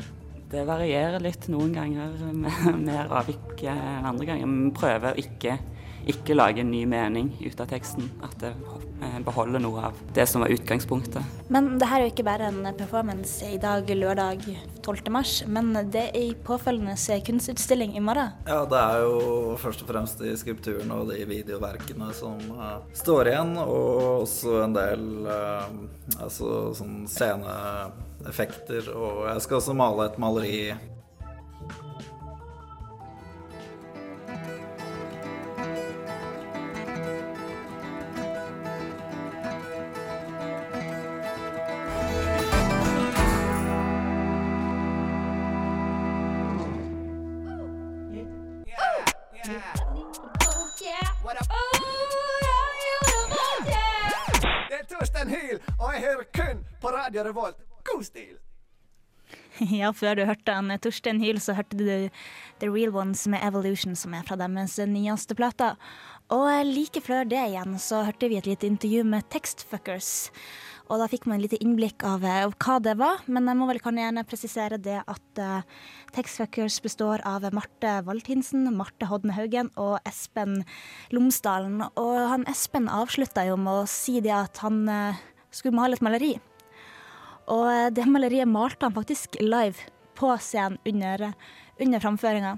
Det 0.49 0.63
varierer 0.67 1.21
litt 1.23 1.45
noen 1.53 1.75
ganger, 1.77 2.15
mer 2.89 3.11
avvik 3.21 3.63
enn 3.69 4.07
andre 4.09 4.29
ganger. 4.31 4.49
Vi 4.49 4.71
prøver 4.79 5.13
å 5.13 5.21
ikke, 5.23 5.59
ikke 6.09 6.37
lage 6.37 6.63
en 6.63 6.71
ny 6.73 6.85
mening 6.89 7.31
ut 7.43 7.61
av 7.61 7.69
teksten. 7.71 8.09
At 8.25 8.35
det 8.41 8.55
eh, 9.05 9.19
beholder 9.27 9.63
noe 9.63 9.91
av 9.91 10.01
det 10.17 10.27
som 10.31 10.43
var 10.45 10.53
utgangspunktet. 10.55 11.23
Men 11.53 11.77
det 11.81 11.89
her 11.91 12.01
er 12.01 12.09
jo 12.09 12.15
ikke 12.15 12.27
bare 12.29 12.49
en 12.51 12.69
performance 12.79 13.45
i 13.47 13.59
dag, 13.61 13.89
lørdag 13.89 14.45
12. 14.83 15.11
mars, 15.13 15.35
men 15.47 15.73
det 15.93 16.09
er 16.09 16.19
i 16.19 16.35
påfølgende 16.45 16.97
kunstutstilling 17.27 17.97
i 17.97 18.03
morgen. 18.05 18.33
Ja, 18.49 18.63
det 18.69 18.81
er 18.81 19.05
jo 19.05 19.57
først 19.61 19.85
og 19.85 19.93
fremst 19.93 20.23
de 20.23 20.35
skulpturene 20.41 21.01
og 21.03 21.13
de 21.13 21.25
videoverkene 21.29 22.11
som 22.17 22.41
uh, 22.57 22.79
står 22.97 23.33
igjen, 23.33 23.57
og 23.61 24.25
også 24.25 24.63
en 24.65 24.77
del 24.77 25.09
uh, 25.29 25.67
altså 26.19 26.71
sånn 26.79 27.03
sceneeffekter. 27.11 28.93
Og 28.97 29.27
jeg 29.29 29.45
skal 29.45 29.61
også 29.61 29.77
male 29.77 30.09
et 30.09 30.23
maleri 30.23 30.63
Er 55.29 55.35
Hyl, 55.37 55.59
og 55.77 55.89
jeg 55.93 56.01
hører 56.01 56.29
kun 56.33 56.61
på 56.81 56.89
Radio 56.89 57.23
Revolt. 57.27 57.59
God 57.85 58.05
stil! 58.05 58.37
Ja, 59.81 59.91
før 59.93 60.15
du 60.15 60.23
hørte 60.25 60.55
han 60.55 60.73
Torstein 60.81 61.19
Hyl, 61.21 61.41
så 61.43 61.53
hørte 61.53 61.77
du 61.77 61.85
The 62.63 62.69
Real 62.71 62.95
Ones 62.97 63.27
med 63.29 63.43
Evolution, 63.45 63.97
som 63.99 64.15
er 64.17 64.25
fra 64.25 64.39
deres 64.41 64.79
nyeste 64.89 65.37
plate. 65.37 65.75
Og 66.33 66.49
like 66.65 67.03
før 67.05 67.29
det 67.29 67.43
igjen, 67.51 67.77
så 67.83 68.05
hørte 68.07 68.31
vi 68.31 68.39
et 68.39 68.49
lite 68.49 68.71
intervju 68.71 69.05
med 69.05 69.29
Textfuckers. 69.29 70.31
Og 70.89 71.03
da 71.03 71.07
fikk 71.11 71.27
man 71.29 71.37
et 71.37 71.45
lite 71.45 71.59
innblikk 71.61 72.01
av, 72.07 72.23
av 72.25 72.55
hva 72.57 72.79
det 72.81 72.95
var, 72.97 73.21
men 73.29 73.49
jeg 73.51 73.59
må 73.61 73.67
vel 73.69 73.81
kan 73.85 73.99
gjerne 74.01 74.25
presisere 74.25 74.79
det 74.81 74.97
at 75.03 75.41
uh, 75.41 75.61
Textfuckers 76.17 76.79
består 76.85 77.21
av 77.29 77.45
Marte 77.53 77.99
Valtinsen, 78.07 78.65
Marte 78.77 79.09
Hodne 79.11 79.37
Haugen 79.37 79.69
og 79.77 79.99
Espen 80.09 80.63
Lomsdalen. 81.13 81.83
Og 81.93 82.15
han 82.33 82.47
Espen 82.49 82.89
avslutta 82.89 83.45
jo 83.51 83.59
med 83.61 83.83
å 83.83 83.91
si 83.91 84.17
det 84.25 84.33
at 84.33 84.63
han 84.65 84.87
uh, 84.89 85.19
skulle 85.53 85.77
male 85.77 85.99
et 85.99 86.05
maleri. 86.05 86.33
Og 87.53 87.67
uh, 87.69 87.89
det 87.93 88.09
maleriet 88.09 88.49
malte 88.49 88.89
han 88.89 88.97
faktisk 88.97 89.37
live 89.45 89.91
på 90.17 90.33
scenen 90.41 90.81
under, 90.89 91.35
under 91.85 92.05
framføringa. 92.07 92.55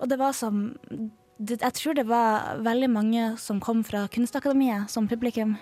Og 0.00 0.08
det 0.08 0.18
var 0.18 0.32
som 0.34 0.70
Jeg 1.42 1.74
tror 1.74 1.94
det 1.98 2.06
var 2.06 2.56
veldig 2.62 2.88
mange 2.90 3.22
som 3.36 3.60
kom 3.60 3.84
fra 3.84 4.06
Kunstakademiet 4.08 4.88
som 4.90 5.08
publikum. 5.10 5.56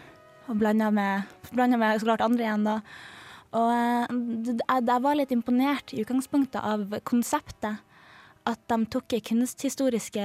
Og 0.50 0.59
blanda 0.59 0.90
med, 0.90 1.30
med 1.54 2.00
så 2.00 2.09
klart 2.09 2.25
andre 2.26 2.47
igjen, 2.47 2.66
da. 2.66 2.80
Og 3.54 3.71
eh, 3.75 4.16
jeg, 4.50 4.83
jeg 4.87 5.04
var 5.07 5.19
litt 5.19 5.35
imponert 5.35 5.95
i 5.95 6.02
utgangspunktet 6.02 6.59
av 6.62 6.99
konseptet. 7.07 7.87
At 8.49 8.61
de 8.73 8.83
tok 8.90 9.14
kunsthistoriske 9.26 10.25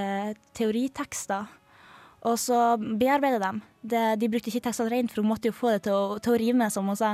teoritekster 0.55 1.50
og 2.25 2.39
så 2.41 2.60
bearbeidet 2.82 3.41
dem. 3.44 3.62
Det, 3.86 4.03
de 4.22 4.29
brukte 4.32 4.50
ikke 4.50 4.63
tekstene 4.67 4.89
rent, 4.89 5.13
for 5.13 5.22
hun 5.22 5.29
måtte 5.29 5.51
jo 5.51 5.55
få 5.55 5.75
det 5.75 5.86
til 5.86 5.94
å, 5.94 6.17
til 6.17 6.34
å 6.34 6.39
rime, 6.41 6.70
som 6.74 6.88
hun 6.89 6.98
sa. 6.98 7.12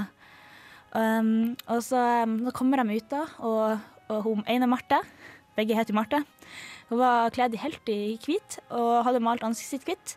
Um, 0.96 1.51
og 1.72 1.81
så, 1.83 2.00
um, 2.24 2.38
så 2.48 2.53
kommer 2.55 2.81
de 2.81 3.00
ut, 3.00 3.09
da, 3.12 3.25
og, 3.44 3.81
og 4.12 4.22
hun 4.27 4.46
ene 4.51 4.70
Marte, 4.72 5.01
begge 5.57 5.75
heter 5.75 5.96
Marte, 5.96 6.22
hun 6.92 7.00
var 7.00 7.31
kledd 7.35 7.57
helt 7.59 7.92
i 7.92 8.18
hvit 8.24 8.57
og 8.68 9.03
hadde 9.07 9.22
malt 9.24 9.44
ansiktet 9.48 9.79
sitt 9.79 9.88
hvitt. 9.88 10.16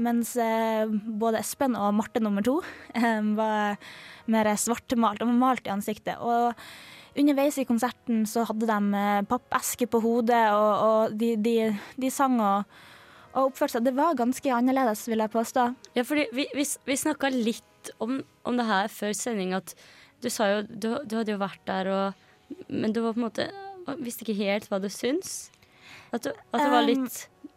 Mens 0.00 0.32
eh, 0.40 0.88
både 0.88 1.42
Espen 1.42 1.76
og 1.76 1.92
Marte 1.98 2.22
nummer 2.22 2.44
to 2.44 2.60
eh, 2.96 3.20
var 3.36 3.76
mer 4.32 4.48
svartmalt. 4.56 5.20
De 5.20 5.28
var 5.28 5.36
malt 5.36 5.68
i 5.68 5.72
ansiktet. 5.74 6.16
Og 6.20 6.54
underveis 7.18 7.58
i 7.60 7.66
konserten 7.68 8.24
så 8.28 8.46
hadde 8.48 8.68
de 8.70 9.02
eh, 9.02 9.24
pappeske 9.28 9.88
på 9.92 10.00
hodet, 10.04 10.46
og, 10.56 10.72
og 10.86 11.18
de, 11.20 11.34
de, 11.36 11.56
de 12.00 12.12
sang 12.12 12.38
og, 12.40 12.70
og 13.34 13.50
oppførte 13.50 13.76
seg. 13.76 13.88
Det 13.90 13.96
var 13.98 14.16
ganske 14.16 14.54
annerledes, 14.56 15.04
vil 15.12 15.24
jeg 15.24 15.34
påstå. 15.34 15.66
Ja, 15.98 16.06
fordi 16.08 16.28
vi, 16.32 16.48
vi, 16.56 16.64
vi 16.88 17.00
snakka 17.02 17.32
litt 17.34 17.92
om, 18.00 18.22
om 18.48 18.56
det 18.56 18.68
her 18.68 18.88
før 18.92 19.12
sending, 19.16 19.52
at 19.58 19.74
du 20.22 20.30
sa 20.32 20.48
jo 20.48 20.62
du, 20.70 20.88
du 21.04 21.18
hadde 21.18 21.34
jo 21.34 21.42
vært 21.42 21.66
der, 21.68 21.92
og, 21.92 22.64
men 22.70 22.94
du 22.94 23.02
var 23.02 23.16
på 23.16 23.20
en 23.20 23.26
måte 23.26 23.50
visste 24.00 24.24
ikke 24.24 24.38
helt 24.38 24.68
hva 24.70 24.78
du 24.80 24.88
syns. 24.92 25.50
At 26.14 26.24
du, 26.24 26.30
at 26.30 26.62
du 26.62 26.70
var 26.70 26.86
litt 26.86 27.26
Um, 27.42 27.51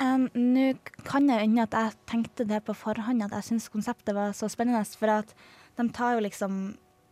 Nå 0.00 0.72
kan 1.04 1.28
jeg 1.28 1.48
unne 1.48 1.66
at 1.66 1.74
jeg 1.76 1.98
tenkte 2.08 2.46
det 2.48 2.62
på 2.66 2.74
forhånd, 2.74 3.22
at 3.22 3.34
jeg 3.36 3.50
syns 3.50 3.68
konseptet 3.72 4.16
var 4.16 4.32
så 4.36 4.48
spennende. 4.50 4.84
For 4.98 5.12
at 5.12 5.34
de 5.78 5.88
tar 5.92 6.16
jo 6.16 6.24
liksom 6.24 6.62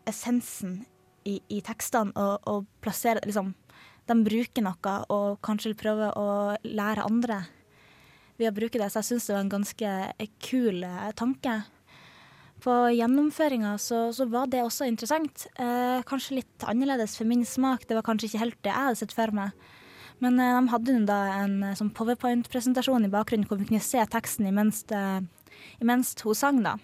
essensen 0.09 0.81
i, 1.29 1.38
i 1.53 1.61
tekstene 1.64 2.14
og, 2.16 2.49
og 2.49 2.69
plasserer 2.81 3.21
liksom 3.27 3.55
De 4.09 4.16
bruker 4.25 4.64
noe 4.64 4.95
og 5.12 5.40
kanskje 5.45 5.77
prøver 5.79 6.16
å 6.19 6.57
lære 6.64 7.05
andre 7.07 7.45
ved 8.40 8.49
å 8.49 8.57
bruke 8.57 8.81
det. 8.81 8.88
Så 8.90 9.03
jeg 9.03 9.11
syns 9.11 9.29
det 9.29 9.37
var 9.37 9.45
en 9.45 9.53
ganske 9.53 9.93
kul 10.43 10.83
eh, 10.87 11.12
tanke. 11.14 11.61
På 12.61 12.75
gjennomføringa 12.93 13.77
så, 13.81 14.09
så 14.12 14.27
var 14.33 14.49
det 14.51 14.64
også 14.64 14.88
interessant. 14.88 15.47
Eh, 15.61 16.01
kanskje 16.09 16.40
litt 16.40 16.66
annerledes 16.66 17.14
for 17.21 17.29
min 17.29 17.45
smak. 17.47 17.87
Det 17.87 17.97
var 17.97 18.07
kanskje 18.09 18.33
ikke 18.33 18.43
helt 18.43 18.59
det 18.64 18.73
jeg 18.73 18.88
hadde 18.88 19.01
sett 19.01 19.14
for 19.14 19.37
meg. 19.37 19.55
Men 20.21 20.41
eh, 20.41 20.57
de 20.57 20.73
hadde 20.75 20.99
da 21.09 21.19
en 21.41 21.57
eh, 21.65 21.77
sånn 21.79 21.93
powerpoint-presentasjon 21.97 23.09
i 23.09 23.13
bakgrunnen 23.13 23.49
hvor 23.49 23.61
vi 23.61 23.69
kunne 23.71 23.85
se 23.85 24.03
teksten 24.13 24.49
imens, 24.51 24.85
det, 24.91 25.03
imens 25.81 26.15
hun 26.25 26.37
sang, 26.37 26.61
da. 26.65 26.77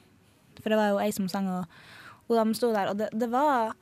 For 0.62 0.72
det 0.72 0.80
var 0.80 0.94
jo 0.94 1.02
ei 1.04 1.12
som 1.14 1.28
sang, 1.30 1.48
og, 1.52 1.80
og 2.26 2.40
de 2.40 2.58
sto 2.58 2.72
der. 2.74 2.92
Og 2.92 3.00
det, 3.00 3.10
det 3.14 3.30
var 3.32 3.76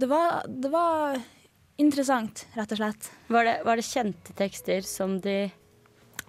det 0.00 0.08
var, 0.08 0.46
det 0.48 0.70
var 0.72 1.18
interessant, 1.80 2.46
rett 2.56 2.70
og 2.72 2.78
slett. 2.80 3.10
Var 3.28 3.48
det, 3.48 3.56
var 3.66 3.76
det 3.80 3.88
kjente 3.88 4.36
tekster 4.38 4.86
som 4.86 5.18
de 5.24 5.40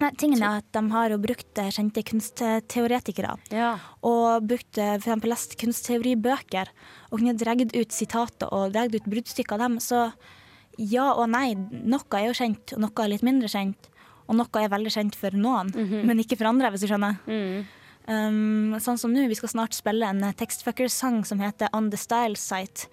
Nei, 0.01 0.09
tingen 0.17 0.41
er 0.41 0.63
at 0.63 0.69
De 0.73 0.81
har 0.89 1.11
jo 1.13 1.19
brukt 1.21 1.59
eh, 1.61 1.69
kjente 1.69 2.01
kunstteoretikere. 2.09 3.35
Ja. 3.53 3.75
Og 4.01 4.47
brukt 4.49 4.73
for 4.73 4.97
eksempel 4.97 5.29
lest 5.29 5.53
kunstteoribøker 5.61 6.71
og 7.11 7.19
kunne 7.19 7.35
dratt 7.37 7.75
ut 7.75 7.93
sitater 7.93 8.49
og 8.49 8.73
dregd 8.73 8.97
ut 8.97 9.09
bruddstykker 9.13 9.59
av 9.59 9.67
dem. 9.67 9.75
Så 9.77 10.07
ja 10.77 11.11
og 11.13 11.29
nei. 11.29 11.55
Noe 11.55 12.19
er 12.19 12.29
jo 12.29 12.37
kjent, 12.37 12.73
og 12.75 12.83
noe 12.85 13.03
er 13.03 13.11
litt 13.13 13.25
mindre 13.25 13.49
kjent. 13.51 13.89
Og 14.27 14.37
noe 14.37 14.61
er 14.61 14.71
veldig 14.71 14.91
kjent 14.93 15.15
for 15.19 15.35
noen, 15.35 15.71
men 16.07 16.19
ikke 16.23 16.37
for 16.39 16.47
andre, 16.47 16.69
hvis 16.71 16.85
du 16.85 16.87
skjønner. 16.87 17.17
Um, 18.07 18.73
sånn 18.81 18.97
som 18.97 19.11
nå, 19.13 19.27
vi 19.29 19.35
skal 19.37 19.51
snart 19.51 19.75
spille 19.77 20.07
en 20.07 20.23
eh, 20.25 20.33
Textfucker-sang 20.33 21.19
som 21.27 21.39
heter 21.39 21.69
On 21.71 21.91
the 21.91 21.97
Style 21.99 22.35
Site. 22.39 22.87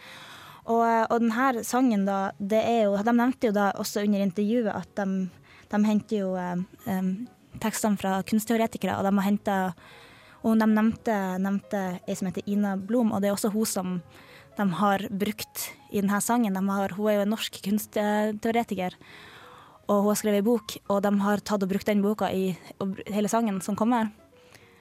Og, 0.68 0.82
eh, 0.84 1.06
og 1.08 1.22
denne 1.22 1.64
sangen, 1.64 2.04
da, 2.04 2.32
det 2.38 2.60
er 2.60 2.82
jo 2.84 2.98
De 3.00 3.14
nevnte 3.16 3.48
jo 3.48 3.54
da 3.56 3.70
også 3.72 4.04
under 4.04 4.20
intervjuet 4.20 4.74
at 4.74 4.90
de, 5.00 5.30
de 5.72 5.80
henter 5.86 6.18
jo 6.18 6.34
um, 6.36 7.14
tekstene 7.62 7.96
fra 7.96 8.18
kunstteoretikere, 8.28 8.98
og 8.98 9.08
de 9.08 9.14
har 9.16 9.28
henta 9.30 9.56
Og 10.42 10.58
de 10.60 10.68
nevnte, 10.70 11.14
nevnte 11.40 12.00
ei 12.06 12.14
som 12.14 12.28
heter 12.28 12.46
Ina 12.46 12.76
Blom, 12.76 13.12
og 13.12 13.22
det 13.22 13.30
er 13.30 13.32
også 13.34 13.50
hun 13.50 13.66
som 13.66 14.02
de 14.58 14.66
har 14.80 15.04
brukt 15.10 15.68
i 15.90 16.00
denne 16.02 16.20
sangen. 16.24 16.56
De 16.56 16.62
har, 16.68 16.94
hun 16.98 17.10
er 17.10 17.18
jo 17.18 17.26
en 17.26 17.34
norsk 17.34 17.60
kunstteoretiker, 17.64 18.96
og 19.88 20.02
hun 20.02 20.10
har 20.10 20.18
skrevet 20.20 20.42
en 20.42 20.48
bok, 20.50 20.74
og 20.90 21.02
de 21.06 21.12
har 21.24 21.44
tatt 21.46 21.64
og 21.64 21.70
brukt 21.70 21.88
den 21.88 22.02
boka 22.04 22.28
i 22.34 22.50
hele 23.08 23.30
sangen 23.30 23.62
som 23.64 23.78
kommer. 23.78 24.10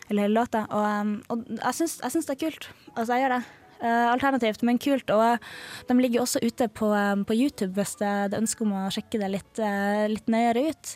Eller 0.10 0.28
hele 0.28 0.40
låta. 0.40 0.66
Og, 0.72 0.84
um, 0.84 1.14
og 1.32 1.48
jeg 1.52 1.78
syns, 1.78 2.28
det 2.28 2.36
er 2.36 2.42
kult. 2.42 2.70
Altså, 2.96 3.14
jeg 3.14 3.26
gjør 3.26 3.38
det. 3.38 3.46
Eh, 3.78 4.06
alternativt, 4.10 4.64
men 4.66 4.80
kult. 4.82 5.12
Og 5.14 5.24
eh, 5.24 5.50
de 5.90 5.98
ligger 6.00 6.24
også 6.24 6.42
ute 6.42 6.70
på, 6.74 6.90
um, 6.90 7.26
på 7.28 7.36
YouTube 7.38 7.76
hvis 7.78 7.98
det 8.00 8.08
er 8.10 8.38
ønske 8.40 8.66
om 8.66 8.74
å 8.74 8.88
sjekke 8.94 9.20
det 9.22 9.30
litt, 9.36 9.60
eh, 9.62 10.08
litt 10.10 10.32
nøyere 10.32 10.70
ut. 10.72 10.94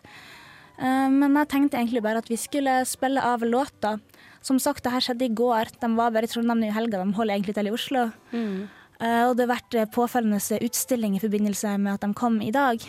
Eh, 0.82 1.08
men 1.14 1.38
jeg 1.38 1.50
tenkte 1.52 1.80
egentlig 1.80 2.02
bare 2.04 2.22
at 2.24 2.30
vi 2.32 2.40
skulle 2.40 2.82
spille 2.90 3.22
av 3.22 3.46
låta. 3.46 3.98
Som 4.42 4.58
sagt, 4.60 4.84
det 4.84 4.94
her 4.96 5.04
skjedde 5.06 5.28
i 5.28 5.36
går. 5.38 5.76
De 5.82 5.90
var 5.98 6.14
bare 6.14 6.26
i 6.26 6.32
Trondheim 6.32 6.64
nå 6.64 6.70
i 6.72 6.76
helga. 6.76 7.04
De 7.04 7.18
holder 7.18 7.38
egentlig 7.38 7.58
til 7.58 7.70
i 7.70 7.74
Oslo. 7.76 8.08
Eh, 8.34 9.24
og 9.28 9.36
det 9.38 9.46
har 9.46 9.54
vært 9.54 9.78
eh, 9.78 9.90
påfølgende 9.94 10.62
utstilling 10.66 11.18
i 11.18 11.22
forbindelse 11.22 11.76
med 11.78 11.94
at 11.96 12.06
de 12.06 12.18
kom 12.18 12.42
i 12.42 12.54
dag. 12.54 12.82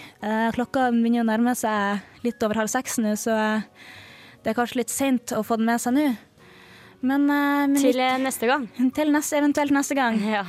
Klokka 0.57 0.89
begynner 0.95 1.27
å 1.27 1.29
nærme 1.29 1.55
seg 1.59 2.25
litt 2.25 2.43
over 2.45 2.63
halv 2.63 2.73
seks 2.73 2.99
nå, 3.03 3.15
så 3.21 3.37
det 4.43 4.53
er 4.53 4.57
kanskje 4.59 4.83
litt 4.83 4.93
seint 4.93 5.35
å 5.37 5.45
få 5.47 5.59
den 5.61 5.69
med 5.69 5.83
seg 5.83 5.97
nå. 5.97 6.11
Men, 7.03 7.27
men 7.27 7.75
Til 7.81 7.99
neste 8.23 8.47
gang. 8.49 8.69
til 8.97 9.11
neste, 9.13 9.41
eventuelt 9.41 9.75
neste 9.77 9.99
gang. 9.99 10.21
Ja. 10.39 10.47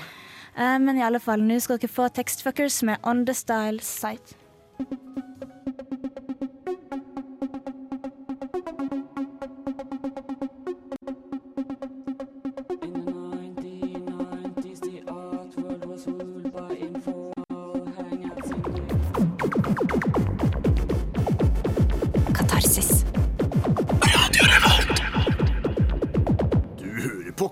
Men 0.54 1.00
i 1.00 1.02
alle 1.02 1.18
fall, 1.18 1.42
nå 1.42 1.56
skal 1.58 1.80
dere 1.82 1.90
få 1.90 2.06
Textfuckers 2.14 2.84
med 2.86 3.02
On 3.10 3.24
The 3.26 3.34
Style 3.34 3.82
Site. 3.82 4.38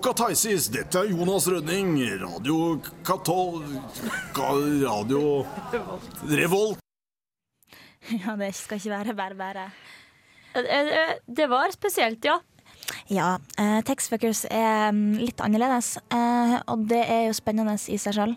Kataisis. 0.02 0.66
Dette 0.72 0.98
er 0.98 1.10
Jonas 1.12 1.46
Rønning. 1.46 1.94
Radio 2.22 2.80
Katol... 3.06 3.62
Radio 4.34 5.20
Revolt. 6.26 6.80
Ja, 8.10 8.34
det 8.40 8.48
skal 8.58 8.80
ikke 8.80 8.90
være 8.90 9.14
bare 9.14 9.36
bare. 9.38 9.66
Eh, 10.58 11.12
Det 11.26 11.46
var 11.50 11.70
spesielt, 11.70 12.24
ja. 12.26 12.40
Ja, 13.06 13.36
eh, 13.58 13.78
Textfuckers 13.86 14.44
er 14.50 14.90
mm, 14.90 15.22
litt 15.22 15.40
annerledes, 15.40 15.94
eh, 16.10 16.56
og 16.66 16.82
det 16.90 17.04
er 17.06 17.28
jo 17.28 17.38
spennende 17.38 17.78
i 17.78 17.98
seg 18.00 18.18
sjøl. 18.18 18.34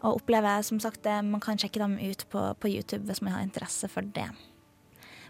Å 0.00 0.14
oppleve, 0.16 0.56
som 0.64 0.80
sagt, 0.80 1.04
man 1.04 1.44
kan 1.44 1.60
sjekke 1.60 1.82
dem 1.82 1.98
ut 2.00 2.24
på, 2.32 2.40
på 2.56 2.72
YouTube 2.72 3.04
hvis 3.08 3.20
man 3.20 3.36
har 3.36 3.44
interesse 3.44 3.88
for 3.92 4.06
det. 4.16 4.30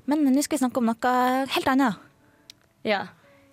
Men 0.06 0.22
nå 0.30 0.42
skal 0.46 0.60
vi 0.60 0.62
snakke 0.62 0.78
om 0.82 0.90
noe 0.92 1.12
helt 1.50 1.70
annet. 1.74 2.02
Ja. 2.86 3.06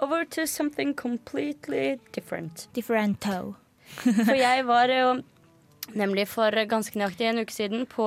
Over 0.04 0.26
to 0.36 0.46
something 0.48 0.94
completely 0.94 2.00
different. 2.12 2.68
Differento. 2.76 3.56
For 4.28 4.36
jeg 4.36 4.66
var 4.68 4.92
jo 4.92 5.22
nemlig 5.96 6.26
for 6.32 6.56
ganske 6.68 6.98
nøyaktig 7.00 7.28
en 7.30 7.42
uke 7.44 7.54
siden 7.54 7.86
på 7.92 8.06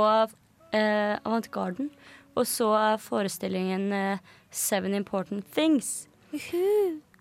eh, 0.77 1.17
Avant 1.17 1.49
Garden 1.53 1.91
og 2.37 2.45
så 2.49 2.71
forestillingen 3.01 3.89
eh, 3.97 4.25
Seven 4.53 4.95
Important 4.97 5.47
Things. 5.57 6.07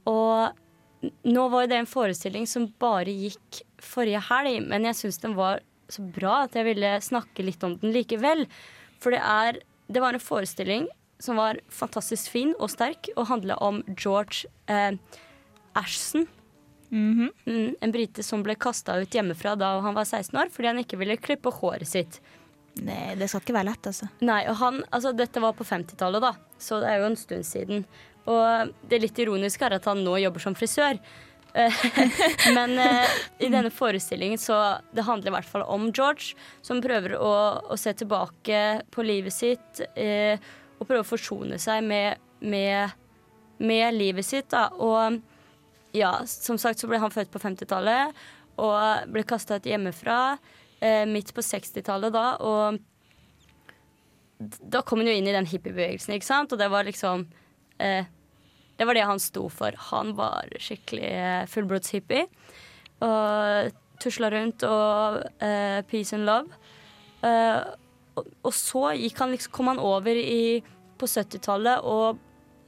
Og 0.07 1.11
nå 1.27 1.45
var 1.51 1.65
jo 1.65 1.71
det 1.71 1.79
en 1.79 1.89
forestilling 1.89 2.47
som 2.49 2.67
bare 2.81 3.13
gikk 3.13 3.61
forrige 3.83 4.23
helg, 4.29 4.59
men 4.67 4.87
jeg 4.89 4.99
syns 4.99 5.21
den 5.23 5.37
var 5.37 5.63
så 5.91 6.03
bra 6.15 6.41
at 6.45 6.55
jeg 6.57 6.67
ville 6.67 6.91
snakke 7.03 7.45
litt 7.45 7.63
om 7.63 7.77
den 7.79 7.93
likevel. 7.95 8.45
For 8.99 9.15
det 9.15 9.21
er 9.21 9.63
Det 9.85 10.01
var 10.01 10.15
en 10.17 10.19
forestilling 10.19 10.87
som 11.19 11.39
var 11.39 11.59
fantastisk 11.71 12.31
fin 12.33 12.53
og 12.59 12.71
sterk, 12.73 13.09
og 13.15 13.29
handla 13.31 13.57
om 13.63 13.81
George 13.95 14.49
eh, 14.71 14.97
Ashton. 15.75 16.27
Mm, 16.95 17.31
en 17.81 17.91
brite 17.91 18.23
som 18.23 18.43
ble 18.45 18.55
kasta 18.55 18.99
ut 19.01 19.15
hjemmefra 19.15 19.55
da 19.59 19.73
han 19.83 19.95
var 19.97 20.05
16 20.05 20.37
år 20.37 20.51
fordi 20.53 20.69
han 20.69 20.77
ikke 20.79 20.99
ville 21.01 21.17
klippe 21.19 21.51
håret 21.51 21.89
sitt. 21.89 22.19
Nei, 22.85 23.15
det 23.19 23.29
skal 23.31 23.41
ikke 23.41 23.55
være 23.55 23.69
lett, 23.71 23.87
altså. 23.87 24.09
Nei, 24.27 24.41
og 24.51 24.57
han, 24.59 24.81
altså 24.91 25.13
Dette 25.15 25.43
var 25.43 25.55
på 25.55 25.67
50-tallet, 25.67 26.23
da, 26.23 26.33
så 26.59 26.81
det 26.83 26.91
er 26.91 26.99
jo 27.01 27.07
en 27.09 27.19
stund 27.19 27.47
siden. 27.47 27.85
Og 28.31 28.73
det 28.89 28.99
litt 28.99 29.21
ironiske 29.21 29.65
er 29.67 29.77
at 29.77 29.87
han 29.87 30.03
nå 30.03 30.17
jobber 30.19 30.43
som 30.43 30.57
frisør. 30.57 30.99
Eh, 31.55 31.85
Men 32.57 32.75
eh, 32.81 33.15
i 33.39 33.47
denne 33.47 33.71
forestillingen 33.71 34.41
så 34.41 34.57
Det 34.91 35.05
handler 35.07 35.31
i 35.31 35.35
hvert 35.37 35.47
fall 35.47 35.63
om 35.71 35.87
George, 35.93 36.35
som 36.65 36.83
prøver 36.83 37.15
å, 37.15 37.33
å 37.71 37.79
se 37.79 37.93
tilbake 37.95 38.61
på 38.91 39.05
livet 39.07 39.35
sitt 39.35 39.83
eh, 39.95 40.35
og 40.79 40.87
prøve 40.87 41.03
å 41.03 41.07
forsone 41.07 41.59
seg 41.61 41.83
med, 41.85 42.21
med, 42.43 42.95
med 43.57 43.95
livet 43.95 44.27
sitt. 44.27 44.49
Da. 44.51 44.67
Og 44.75 45.19
ja, 45.95 46.17
som 46.27 46.59
sagt 46.61 46.81
så 46.81 46.89
ble 46.91 46.99
han 47.01 47.13
født 47.13 47.31
på 47.33 47.41
50-tallet 47.43 48.25
og 48.61 49.11
ble 49.11 49.23
kasta 49.27 49.59
ut 49.59 49.67
hjemmefra 49.67 50.37
eh, 50.79 51.03
midt 51.09 51.33
på 51.35 51.43
60-tallet 51.43 52.13
da. 52.15 52.27
Og 52.43 52.79
da 54.39 54.83
kom 54.83 55.01
han 55.01 55.09
jo 55.11 55.15
inn 55.15 55.29
i 55.29 55.35
den 55.35 55.47
hippiebevegelsen, 55.49 56.15
ikke 56.15 56.27
sant? 56.27 56.51
Og 56.51 56.59
det 56.59 56.69
var 56.71 56.87
liksom 56.87 57.27
eh, 57.79 58.05
Det 58.75 58.85
var 58.87 58.97
det 58.97 59.07
han 59.07 59.19
sto 59.23 59.47
for. 59.49 59.75
Han 59.91 60.15
var 60.19 60.51
skikkelig 60.59 61.09
eh, 61.09 61.47
fullblodshippie. 61.51 62.27
Og 63.05 63.71
tusla 64.03 64.29
rundt 64.33 64.63
og 64.67 65.21
eh, 65.43 65.79
peace 65.87 66.15
and 66.15 66.27
love. 66.27 66.59
Eh, 67.23 67.59
og, 68.15 68.29
og 68.43 68.53
så 68.55 68.87
han 68.91 69.33
liksom, 69.33 69.51
kom 69.55 69.71
han 69.71 69.81
over 69.81 70.15
i, 70.15 70.61
på 70.99 71.09
70-tallet 71.09 71.83
og 71.83 72.21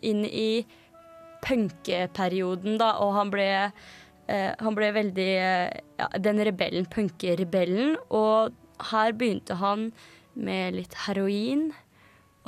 inn 0.05 0.25
i 0.27 0.65
punkeperioden, 1.45 2.77
da, 2.81 2.93
og 3.03 3.15
han 3.15 3.31
ble 3.33 3.47
eh, 4.27 4.53
han 4.59 4.77
ble 4.77 4.91
veldig 4.95 5.31
ja, 5.31 6.07
Den 6.23 6.41
rebellen, 6.43 6.87
punkerebellen. 6.91 7.95
Og 8.09 8.53
her 8.91 9.13
begynte 9.17 9.57
han 9.61 9.91
med 10.37 10.77
litt 10.77 10.95
heroin 11.07 11.69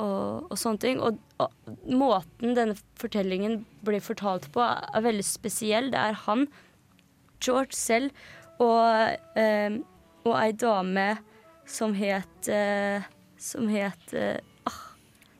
og, 0.00 0.50
og 0.50 0.58
sånne 0.58 0.82
ting. 0.82 1.00
Og, 1.02 1.20
og 1.40 1.72
måten 1.88 2.56
denne 2.58 2.76
fortellingen 3.00 3.62
blir 3.86 4.04
fortalt 4.04 4.50
på, 4.54 4.62
er 4.64 5.06
veldig 5.06 5.26
spesiell. 5.26 5.90
Det 5.94 6.02
er 6.10 6.20
han, 6.26 6.46
George 7.40 7.72
selv, 7.76 8.12
og, 8.60 9.16
eh, 9.40 9.80
og 10.26 10.34
ei 10.36 10.52
dame 10.52 11.08
som 11.70 11.94
het 11.96 12.50
uh, 12.50 13.02
Som 13.40 13.68
het 13.72 14.12
uh, 14.12 14.36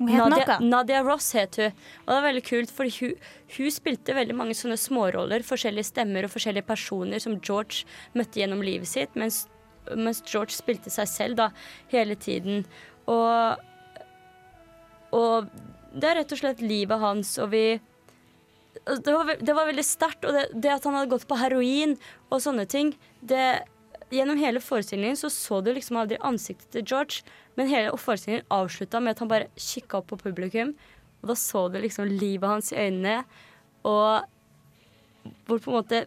Nadia. 0.01 0.59
Nadia 0.61 1.03
Ross 1.05 1.35
het 1.37 1.59
hun. 1.61 1.75
Og 2.07 2.09
det 2.09 2.17
var 2.17 2.25
veldig 2.25 2.45
kult, 2.47 2.71
for 2.73 2.89
hun, 2.89 3.17
hun 3.57 3.73
spilte 3.75 4.17
veldig 4.17 4.37
mange 4.39 4.57
sånne 4.57 4.79
småroller, 4.81 5.45
forskjellige 5.45 5.91
stemmer 5.91 6.25
og 6.25 6.33
forskjellige 6.33 6.69
personer 6.69 7.21
som 7.21 7.37
George 7.45 7.85
møtte 8.17 8.41
gjennom 8.41 8.65
livet 8.65 8.89
sitt, 8.89 9.13
mens, 9.21 9.43
mens 9.93 10.23
George 10.25 10.57
spilte 10.57 10.93
seg 10.93 11.11
selv 11.11 11.41
da 11.43 11.51
hele 11.93 12.17
tiden. 12.17 12.65
Og, 13.13 13.61
og 15.17 15.53
det 15.93 16.09
er 16.09 16.21
rett 16.23 16.33
og 16.33 16.41
slett 16.41 16.65
livet 16.65 17.03
hans, 17.03 17.37
og 17.43 17.53
vi 17.53 17.65
det 18.81 19.13
var, 19.13 19.35
det 19.37 19.55
var 19.55 19.67
veldig 19.69 19.85
sterkt, 19.85 20.25
og 20.25 20.33
det, 20.33 20.47
det 20.55 20.71
at 20.73 20.85
han 20.87 20.97
hadde 20.97 21.11
gått 21.11 21.27
på 21.29 21.37
heroin 21.37 21.97
og 22.31 22.41
sånne 22.41 22.65
ting 22.71 22.95
det, 23.21 23.67
Gjennom 24.11 24.41
hele 24.41 24.63
forestillingen 24.63 25.19
så 25.19 25.31
så 25.31 25.61
du 25.63 25.71
liksom 25.75 26.01
aldri 26.01 26.19
ansiktet 26.27 26.73
til 26.75 26.87
George, 26.87 27.23
men 27.55 27.71
hele 27.71 27.95
forestillingen 27.95 28.49
avslutta 28.51 29.01
med 29.01 29.15
at 29.15 29.23
han 29.23 29.31
bare 29.31 29.51
kikka 29.55 30.01
opp 30.01 30.11
på 30.11 30.19
publikum, 30.25 30.75
og 31.21 31.31
da 31.31 31.37
så 31.39 31.69
du 31.71 31.79
liksom 31.79 32.11
livet 32.11 32.49
hans 32.49 32.73
i 32.73 32.81
øynene, 32.89 33.21
og 33.87 34.27
hvor 35.47 35.61
på 35.61 35.71
en 35.71 35.79
måte 35.79 36.07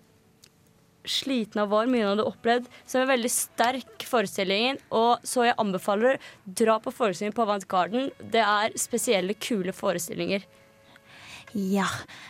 sliten 1.05 1.59
han 1.59 1.69
var, 1.71 1.89
mye 1.91 2.03
han 2.03 2.13
hadde 2.15 2.27
opplevd. 2.27 2.67
Så 2.87 3.01
en 3.01 3.09
veldig 3.09 3.31
sterk 3.31 4.05
forestilling. 4.07 4.79
Og 4.95 5.23
så 5.27 5.47
jeg 5.49 5.57
anbefaler 5.61 6.19
dra 6.45 6.79
på 6.83 6.93
forestillingen 6.95 7.35
på 7.37 7.45
Avant 7.45 7.67
Garden. 7.69 8.11
Det 8.19 8.43
er 8.43 8.77
spesielle, 8.79 9.35
kule 9.35 9.75
forestillinger. 9.75 10.45
Ja. 11.53 11.85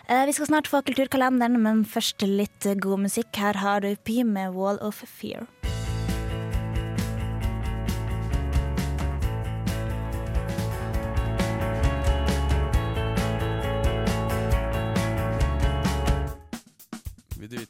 Eh, 0.09 0.25
vi 0.27 0.33
skal 0.35 0.49
snart 0.49 0.67
få 0.67 0.81
kulturkalenderen, 0.83 1.61
men 1.63 1.85
først 1.87 2.25
litt 2.27 2.67
god 2.83 3.05
musikk. 3.05 3.31
Her 3.39 3.61
har 3.63 3.85
du 3.85 3.93
Py 3.95 4.23
med 4.27 4.57
Wall 4.57 4.81
of 4.83 4.99
Fear. 5.07 5.47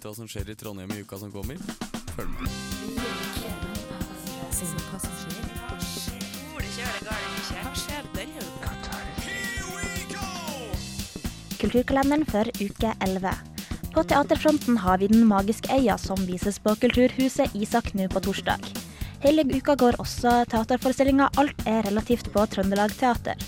Vite 0.04 0.10
hva 0.10 0.16
som 0.16 0.28
skjer 0.28 0.50
i 0.52 0.56
Trondheim 0.56 0.92
i 0.92 1.02
uka 1.02 1.18
som 1.18 1.32
kommer? 1.32 1.58
Følg 2.16 2.30
med. 2.30 2.50
Kulturkalenderen 11.64 12.26
for 12.28 12.50
uke 12.60 12.94
11. 13.00 13.32
På 13.94 14.04
teaterfronten 14.04 14.78
har 14.78 14.98
vi 14.98 15.08
Den 15.08 15.26
magiske 15.28 15.72
øya, 15.72 15.98
som 15.98 16.20
vises 16.28 16.60
på 16.60 16.76
Kulturhuset 16.76 17.56
Isak 17.56 17.94
nå 17.94 18.10
på 18.10 18.20
torsdag. 18.20 18.60
Hele 19.24 19.46
uka 19.48 19.76
går 19.76 20.02
også 20.04 20.44
teaterforestillinga 20.52 21.30
Alt 21.38 21.64
er 21.66 21.84
relativt 21.88 22.28
på 22.34 22.44
Trøndelag 22.46 22.92
Teater. 23.00 23.40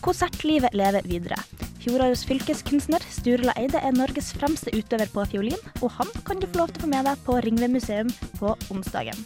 Konsertlivet 0.00 0.72
lever 0.72 1.04
videre. 1.04 1.36
Fjorårets 1.82 2.22
fylkeskunstner 2.28 3.02
Sturla 3.10 3.50
Eide 3.58 3.80
er 3.82 3.94
Norges 3.96 4.28
fremste 4.36 4.70
utøver 4.70 5.10
på 5.10 5.24
fiolin, 5.32 5.58
og 5.80 5.90
han 5.96 6.12
kan 6.22 6.38
du 6.38 6.46
få 6.46 6.60
lov 6.60 6.70
til 6.70 6.78
å 6.78 6.84
få 6.84 6.90
med 6.92 7.08
deg 7.08 7.24
på 7.26 7.38
Ringve 7.42 7.68
museum 7.72 8.12
på 8.38 8.52
onsdagen. 8.70 9.18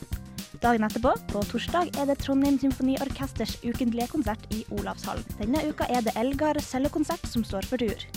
Dagen 0.62 0.87
etterpå, 0.88 1.12
på 1.29 1.42
torsdag, 1.51 1.92
er 2.01 2.09
det 2.09 2.16
Trondheim 2.23 2.57
Symfoniorkesters 2.62 3.59
ukentlige 3.61 4.09
konsert 4.14 4.49
i 4.57 4.62
Olavshallen. 4.73 5.37
Denne 5.37 5.66
uka 5.69 5.85
er 5.92 6.07
det 6.07 6.16
Elgar 6.16 6.57
cellekonsert 6.64 7.29
som 7.29 7.45
står 7.45 7.69
for 7.69 7.85
tur. 7.85 8.09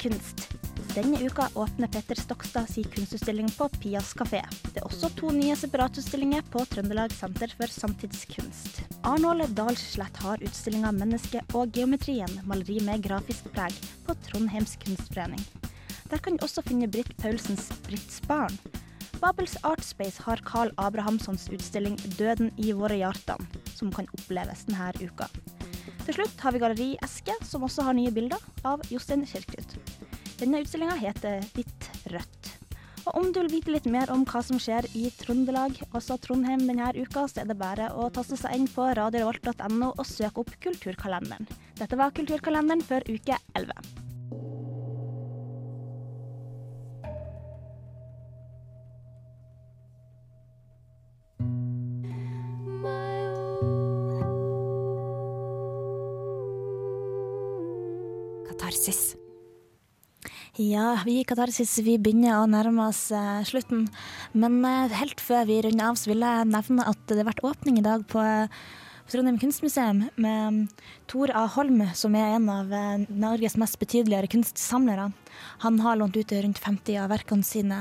Kunst. 0.00 0.55
Denne 0.96 1.18
uka 1.20 1.48
åpner 1.54 1.88
Petter 1.92 2.14
Stokstad 2.14 2.66
sin 2.66 2.84
kunstutstilling 2.84 3.50
på 3.50 3.68
Pias 3.68 4.14
kafé. 4.16 4.38
Det 4.72 4.80
er 4.80 4.86
også 4.86 5.10
to 5.12 5.28
nye 5.28 5.52
separatutstillinger 5.60 6.46
på 6.48 6.62
Trøndelag 6.70 7.12
Senter 7.12 7.50
for 7.58 7.68
samtidskunst. 7.68 8.78
Arnold 9.04 9.52
Dahlslett 9.58 10.16
har 10.24 10.40
utstillinga 10.40 10.94
'Mennesket 10.96 11.52
og 11.52 11.76
geometrien', 11.76 12.38
maleri 12.48 12.80
med 12.80 13.04
grafisk 13.04 13.44
preg, 13.52 13.76
på 14.06 14.16
Trondheims 14.24 14.78
kunstforening. 14.86 15.44
Der 16.08 16.16
kan 16.16 16.36
du 16.36 16.46
også 16.46 16.64
finne 16.64 16.88
Britt 16.88 17.12
Paulsens 17.18 17.68
'Britts 17.84 18.22
barn'. 18.24 18.56
Babels 19.20 19.58
Artspace 19.64 20.22
har 20.22 20.40
Carl 20.46 20.72
Abrahamssons 20.78 21.50
utstilling 21.52 22.00
'Døden 22.16 22.50
i 22.56 22.72
våre 22.72 22.96
hjertan', 22.96 23.46
som 23.74 23.92
kan 23.92 24.08
oppleves 24.16 24.64
denne 24.64 24.92
uka. 25.04 25.28
Til 26.06 26.14
slutt 26.14 26.40
har 26.40 26.52
vi 26.52 26.58
Galleri 26.58 26.96
Eske, 27.02 27.36
som 27.44 27.62
også 27.62 27.82
har 27.82 27.92
nye 27.92 28.10
bilder 28.10 28.40
av 28.64 28.80
Jostein 28.88 29.26
Kirkerud. 29.26 29.95
Denne 30.36 30.58
utstillinga 30.60 30.98
heter 31.00 31.40
Hvitt 31.54 31.86
rødt. 32.12 32.48
Og 33.06 33.14
om 33.16 33.28
du 33.32 33.38
vil 33.40 33.52
vite 33.54 33.72
litt 33.72 33.86
mer 33.88 34.10
om 34.12 34.26
hva 34.28 34.42
som 34.44 34.58
skjer 34.60 34.88
i 34.98 35.06
Trøndelag, 35.16 35.78
også 35.96 36.18
Trondheim 36.20 36.66
denne 36.68 36.90
uka, 36.92 37.24
så 37.30 37.40
er 37.40 37.48
det 37.48 37.56
bare 37.60 37.88
å 37.96 38.10
taste 38.12 38.36
seg 38.36 38.58
inn 38.58 38.66
på 38.68 38.90
radiorevolt.no 38.98 39.94
og 39.94 40.08
søke 40.10 40.42
opp 40.42 40.52
Kulturkalenderen. 40.60 41.48
Dette 41.78 41.96
var 41.96 42.12
Kulturkalenderen 42.18 42.84
for 42.84 43.06
uke 43.08 43.38
11. 43.56 44.05
Ja, 60.76 60.98
vi 61.06 61.20
i 61.20 61.24
Katarsis 61.24 61.70
vi 61.86 61.94
begynner 61.96 62.42
å 62.42 62.48
nærme 62.50 62.88
oss 62.90 63.06
eh, 63.14 63.44
slutten. 63.48 63.86
Men 64.36 64.58
eh, 64.66 64.92
helt 64.98 65.22
før 65.24 65.46
vi 65.48 65.60
runder 65.64 65.92
av, 65.92 65.96
så 65.96 66.10
vil 66.10 66.24
jeg 66.26 66.48
nevne 66.50 66.84
at 66.90 66.98
det 67.08 67.16
har 67.22 67.28
vært 67.30 67.40
åpning 67.46 67.78
i 67.80 67.84
dag 67.86 68.04
på 68.10 68.20
eh, 68.20 68.50
Trondheim 69.08 69.38
kunstmuseum 69.40 70.02
med 70.18 70.42
um, 70.50 70.58
Tor 71.08 71.30
A. 71.38 71.46
Holm, 71.54 71.80
som 71.96 72.18
er 72.18 72.34
en 72.34 72.50
av 72.52 72.74
eh, 72.74 73.06
Norges 73.08 73.56
mest 73.62 73.78
betydeligere 73.80 74.28
kunstsamlere. 74.34 75.08
Han 75.64 75.80
har 75.86 75.96
lånt 76.02 76.18
ut 76.18 76.36
rundt 76.44 76.60
50 76.60 77.00
av 77.06 77.14
verkene 77.14 77.46
sine, 77.46 77.80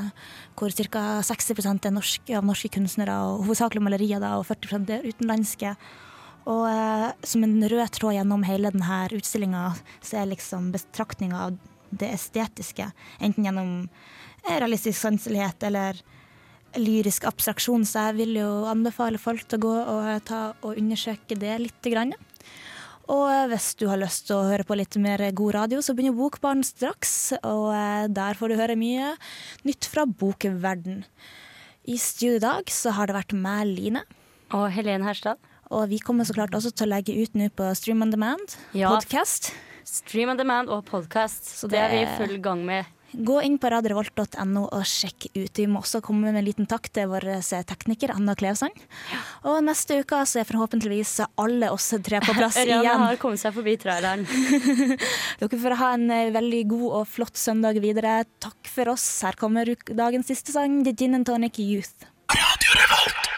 hvor 0.55 0.71
ca. 0.71 1.05
60% 1.25 1.89
er 1.89 1.97
norske, 1.97 2.31
av 2.38 2.47
norske 2.47 2.71
kunstnere, 2.77 3.17
og 3.25 3.47
hovedsakelig 3.49 3.84
malerier, 3.89 4.23
da, 4.23 4.38
og 4.39 4.47
40 4.53 4.88
er 5.01 5.10
utenlandske. 5.10 5.75
Og 6.45 6.67
eh, 6.69 7.12
som 7.27 7.43
en 7.43 7.60
rød 7.73 7.88
tråd 7.97 8.21
gjennom 8.21 8.47
hele 8.47 8.71
denne 8.71 9.05
utstillinga, 9.17 9.71
så 9.99 10.21
er 10.21 10.36
liksom 10.38 10.71
betraktninga 10.77 11.47
av 11.49 11.63
det 11.97 12.12
estetiske. 12.15 12.89
Enten 13.23 13.47
gjennom 13.47 13.71
eh, 14.45 14.58
realistisk 14.62 14.99
sanselighet 15.01 15.63
eller 15.69 16.01
lyrisk 16.75 17.23
abstraksjon. 17.29 17.86
Så 17.88 18.10
jeg 18.10 18.17
vil 18.21 18.38
jo 18.41 18.49
anbefale 18.69 19.19
folk 19.21 19.45
til 19.47 19.60
å 19.62 19.65
gå 19.65 19.75
og 19.95 20.10
ta 20.27 20.41
og 20.62 20.75
undersøke 20.77 21.38
det 21.39 21.58
litt. 21.63 21.81
grann. 21.91 22.13
Og 23.08 23.29
hvis 23.51 23.75
du 23.77 23.86
har 23.88 23.99
lyst 24.01 24.25
til 24.27 24.39
å 24.39 24.47
høre 24.49 24.65
på 24.65 24.75
litt 24.79 24.95
mer 24.97 25.21
god 25.38 25.53
radio, 25.60 25.81
så 25.86 25.93
begynner 25.93 26.17
Bokbarn 26.17 26.63
straks. 26.65 27.34
Og 27.45 27.67
eh, 27.75 28.08
der 28.10 28.34
får 28.39 28.49
du 28.49 28.55
høre 28.60 28.75
mye 28.79 29.13
nytt 29.67 29.86
fra 29.91 30.08
bokverden. 30.10 31.03
I 31.86 31.99
studio 32.01 32.39
i 32.39 32.41
dag 32.41 32.71
så 32.73 32.95
har 32.97 33.05
det 33.12 33.13
vært 33.19 33.36
meg, 33.38 33.67
Line. 33.77 34.01
Og 34.58 34.71
Helene 34.73 35.05
Herstad. 35.05 35.38
Og 35.73 35.88
vi 35.89 35.99
kommer 36.01 36.25
så 36.25 36.34
klart 36.34 36.53
også 36.58 36.71
til 36.73 36.88
å 36.88 36.93
legge 36.95 37.13
ut 37.17 37.38
nå 37.38 37.47
på 37.53 37.69
Stream 37.77 38.01
on 38.05 38.12
Demand 38.13 38.58
Ja. 38.73 38.89
podcast. 38.93 39.51
Stream 39.86 40.32
on 40.34 40.38
demand 40.39 40.71
og 40.74 40.86
podkast. 40.89 41.45
Så 41.45 41.69
det 41.69 41.78
er 41.78 41.91
vi 41.93 42.04
i 42.04 42.12
full 42.17 42.39
gang 42.43 42.63
med. 42.65 42.88
Gå 43.15 43.38
inn 43.45 43.56
på 43.62 43.69
radiorevolt.no 43.71 44.65
og 44.76 44.82
sjekk 44.89 45.28
ut. 45.38 45.56
Vi 45.56 45.67
må 45.71 45.80
også 45.80 46.02
komme 46.04 46.26
med 46.26 46.39
en 46.41 46.43
liten 46.43 46.67
takk 46.67 46.89
til 46.91 47.08
vår 47.08 47.28
eh, 47.38 47.62
tekniker 47.69 48.12
Anna 48.12 48.34
Klevsand. 48.36 48.76
Og 49.48 49.62
neste 49.63 50.02
uke 50.02 50.19
så 50.28 50.41
er 50.41 50.50
forhåpentligvis 50.50 51.13
alle 51.39 51.69
oss 51.71 51.93
tre 52.04 52.19
på 52.26 52.36
plass 52.36 52.58
Ørjan 52.63 52.82
igjen. 52.84 53.06
har 53.06 53.21
kommet 53.21 53.39
seg 53.39 53.56
forbi 53.56 53.78
traileren. 53.80 54.26
Dere 55.39 55.62
får 55.63 55.78
ha 55.80 55.93
en 55.95 56.10
eh, 56.12 56.34
veldig 56.36 56.63
god 56.74 56.88
og 57.04 57.08
flott 57.13 57.39
søndag 57.39 57.80
videre. 57.86 58.24
Takk 58.43 58.74
for 58.74 58.95
oss. 58.98 59.06
Her 59.24 59.39
kommer 59.39 59.71
dagens 59.88 60.34
siste 60.34 60.56
sang, 60.58 60.82
The 60.84 60.98
Gin 60.98 61.15
and 61.21 61.30
Tonic 61.30 61.62
Youth. 61.62 62.10
Radio 62.34 62.82
Revolt. 62.82 63.32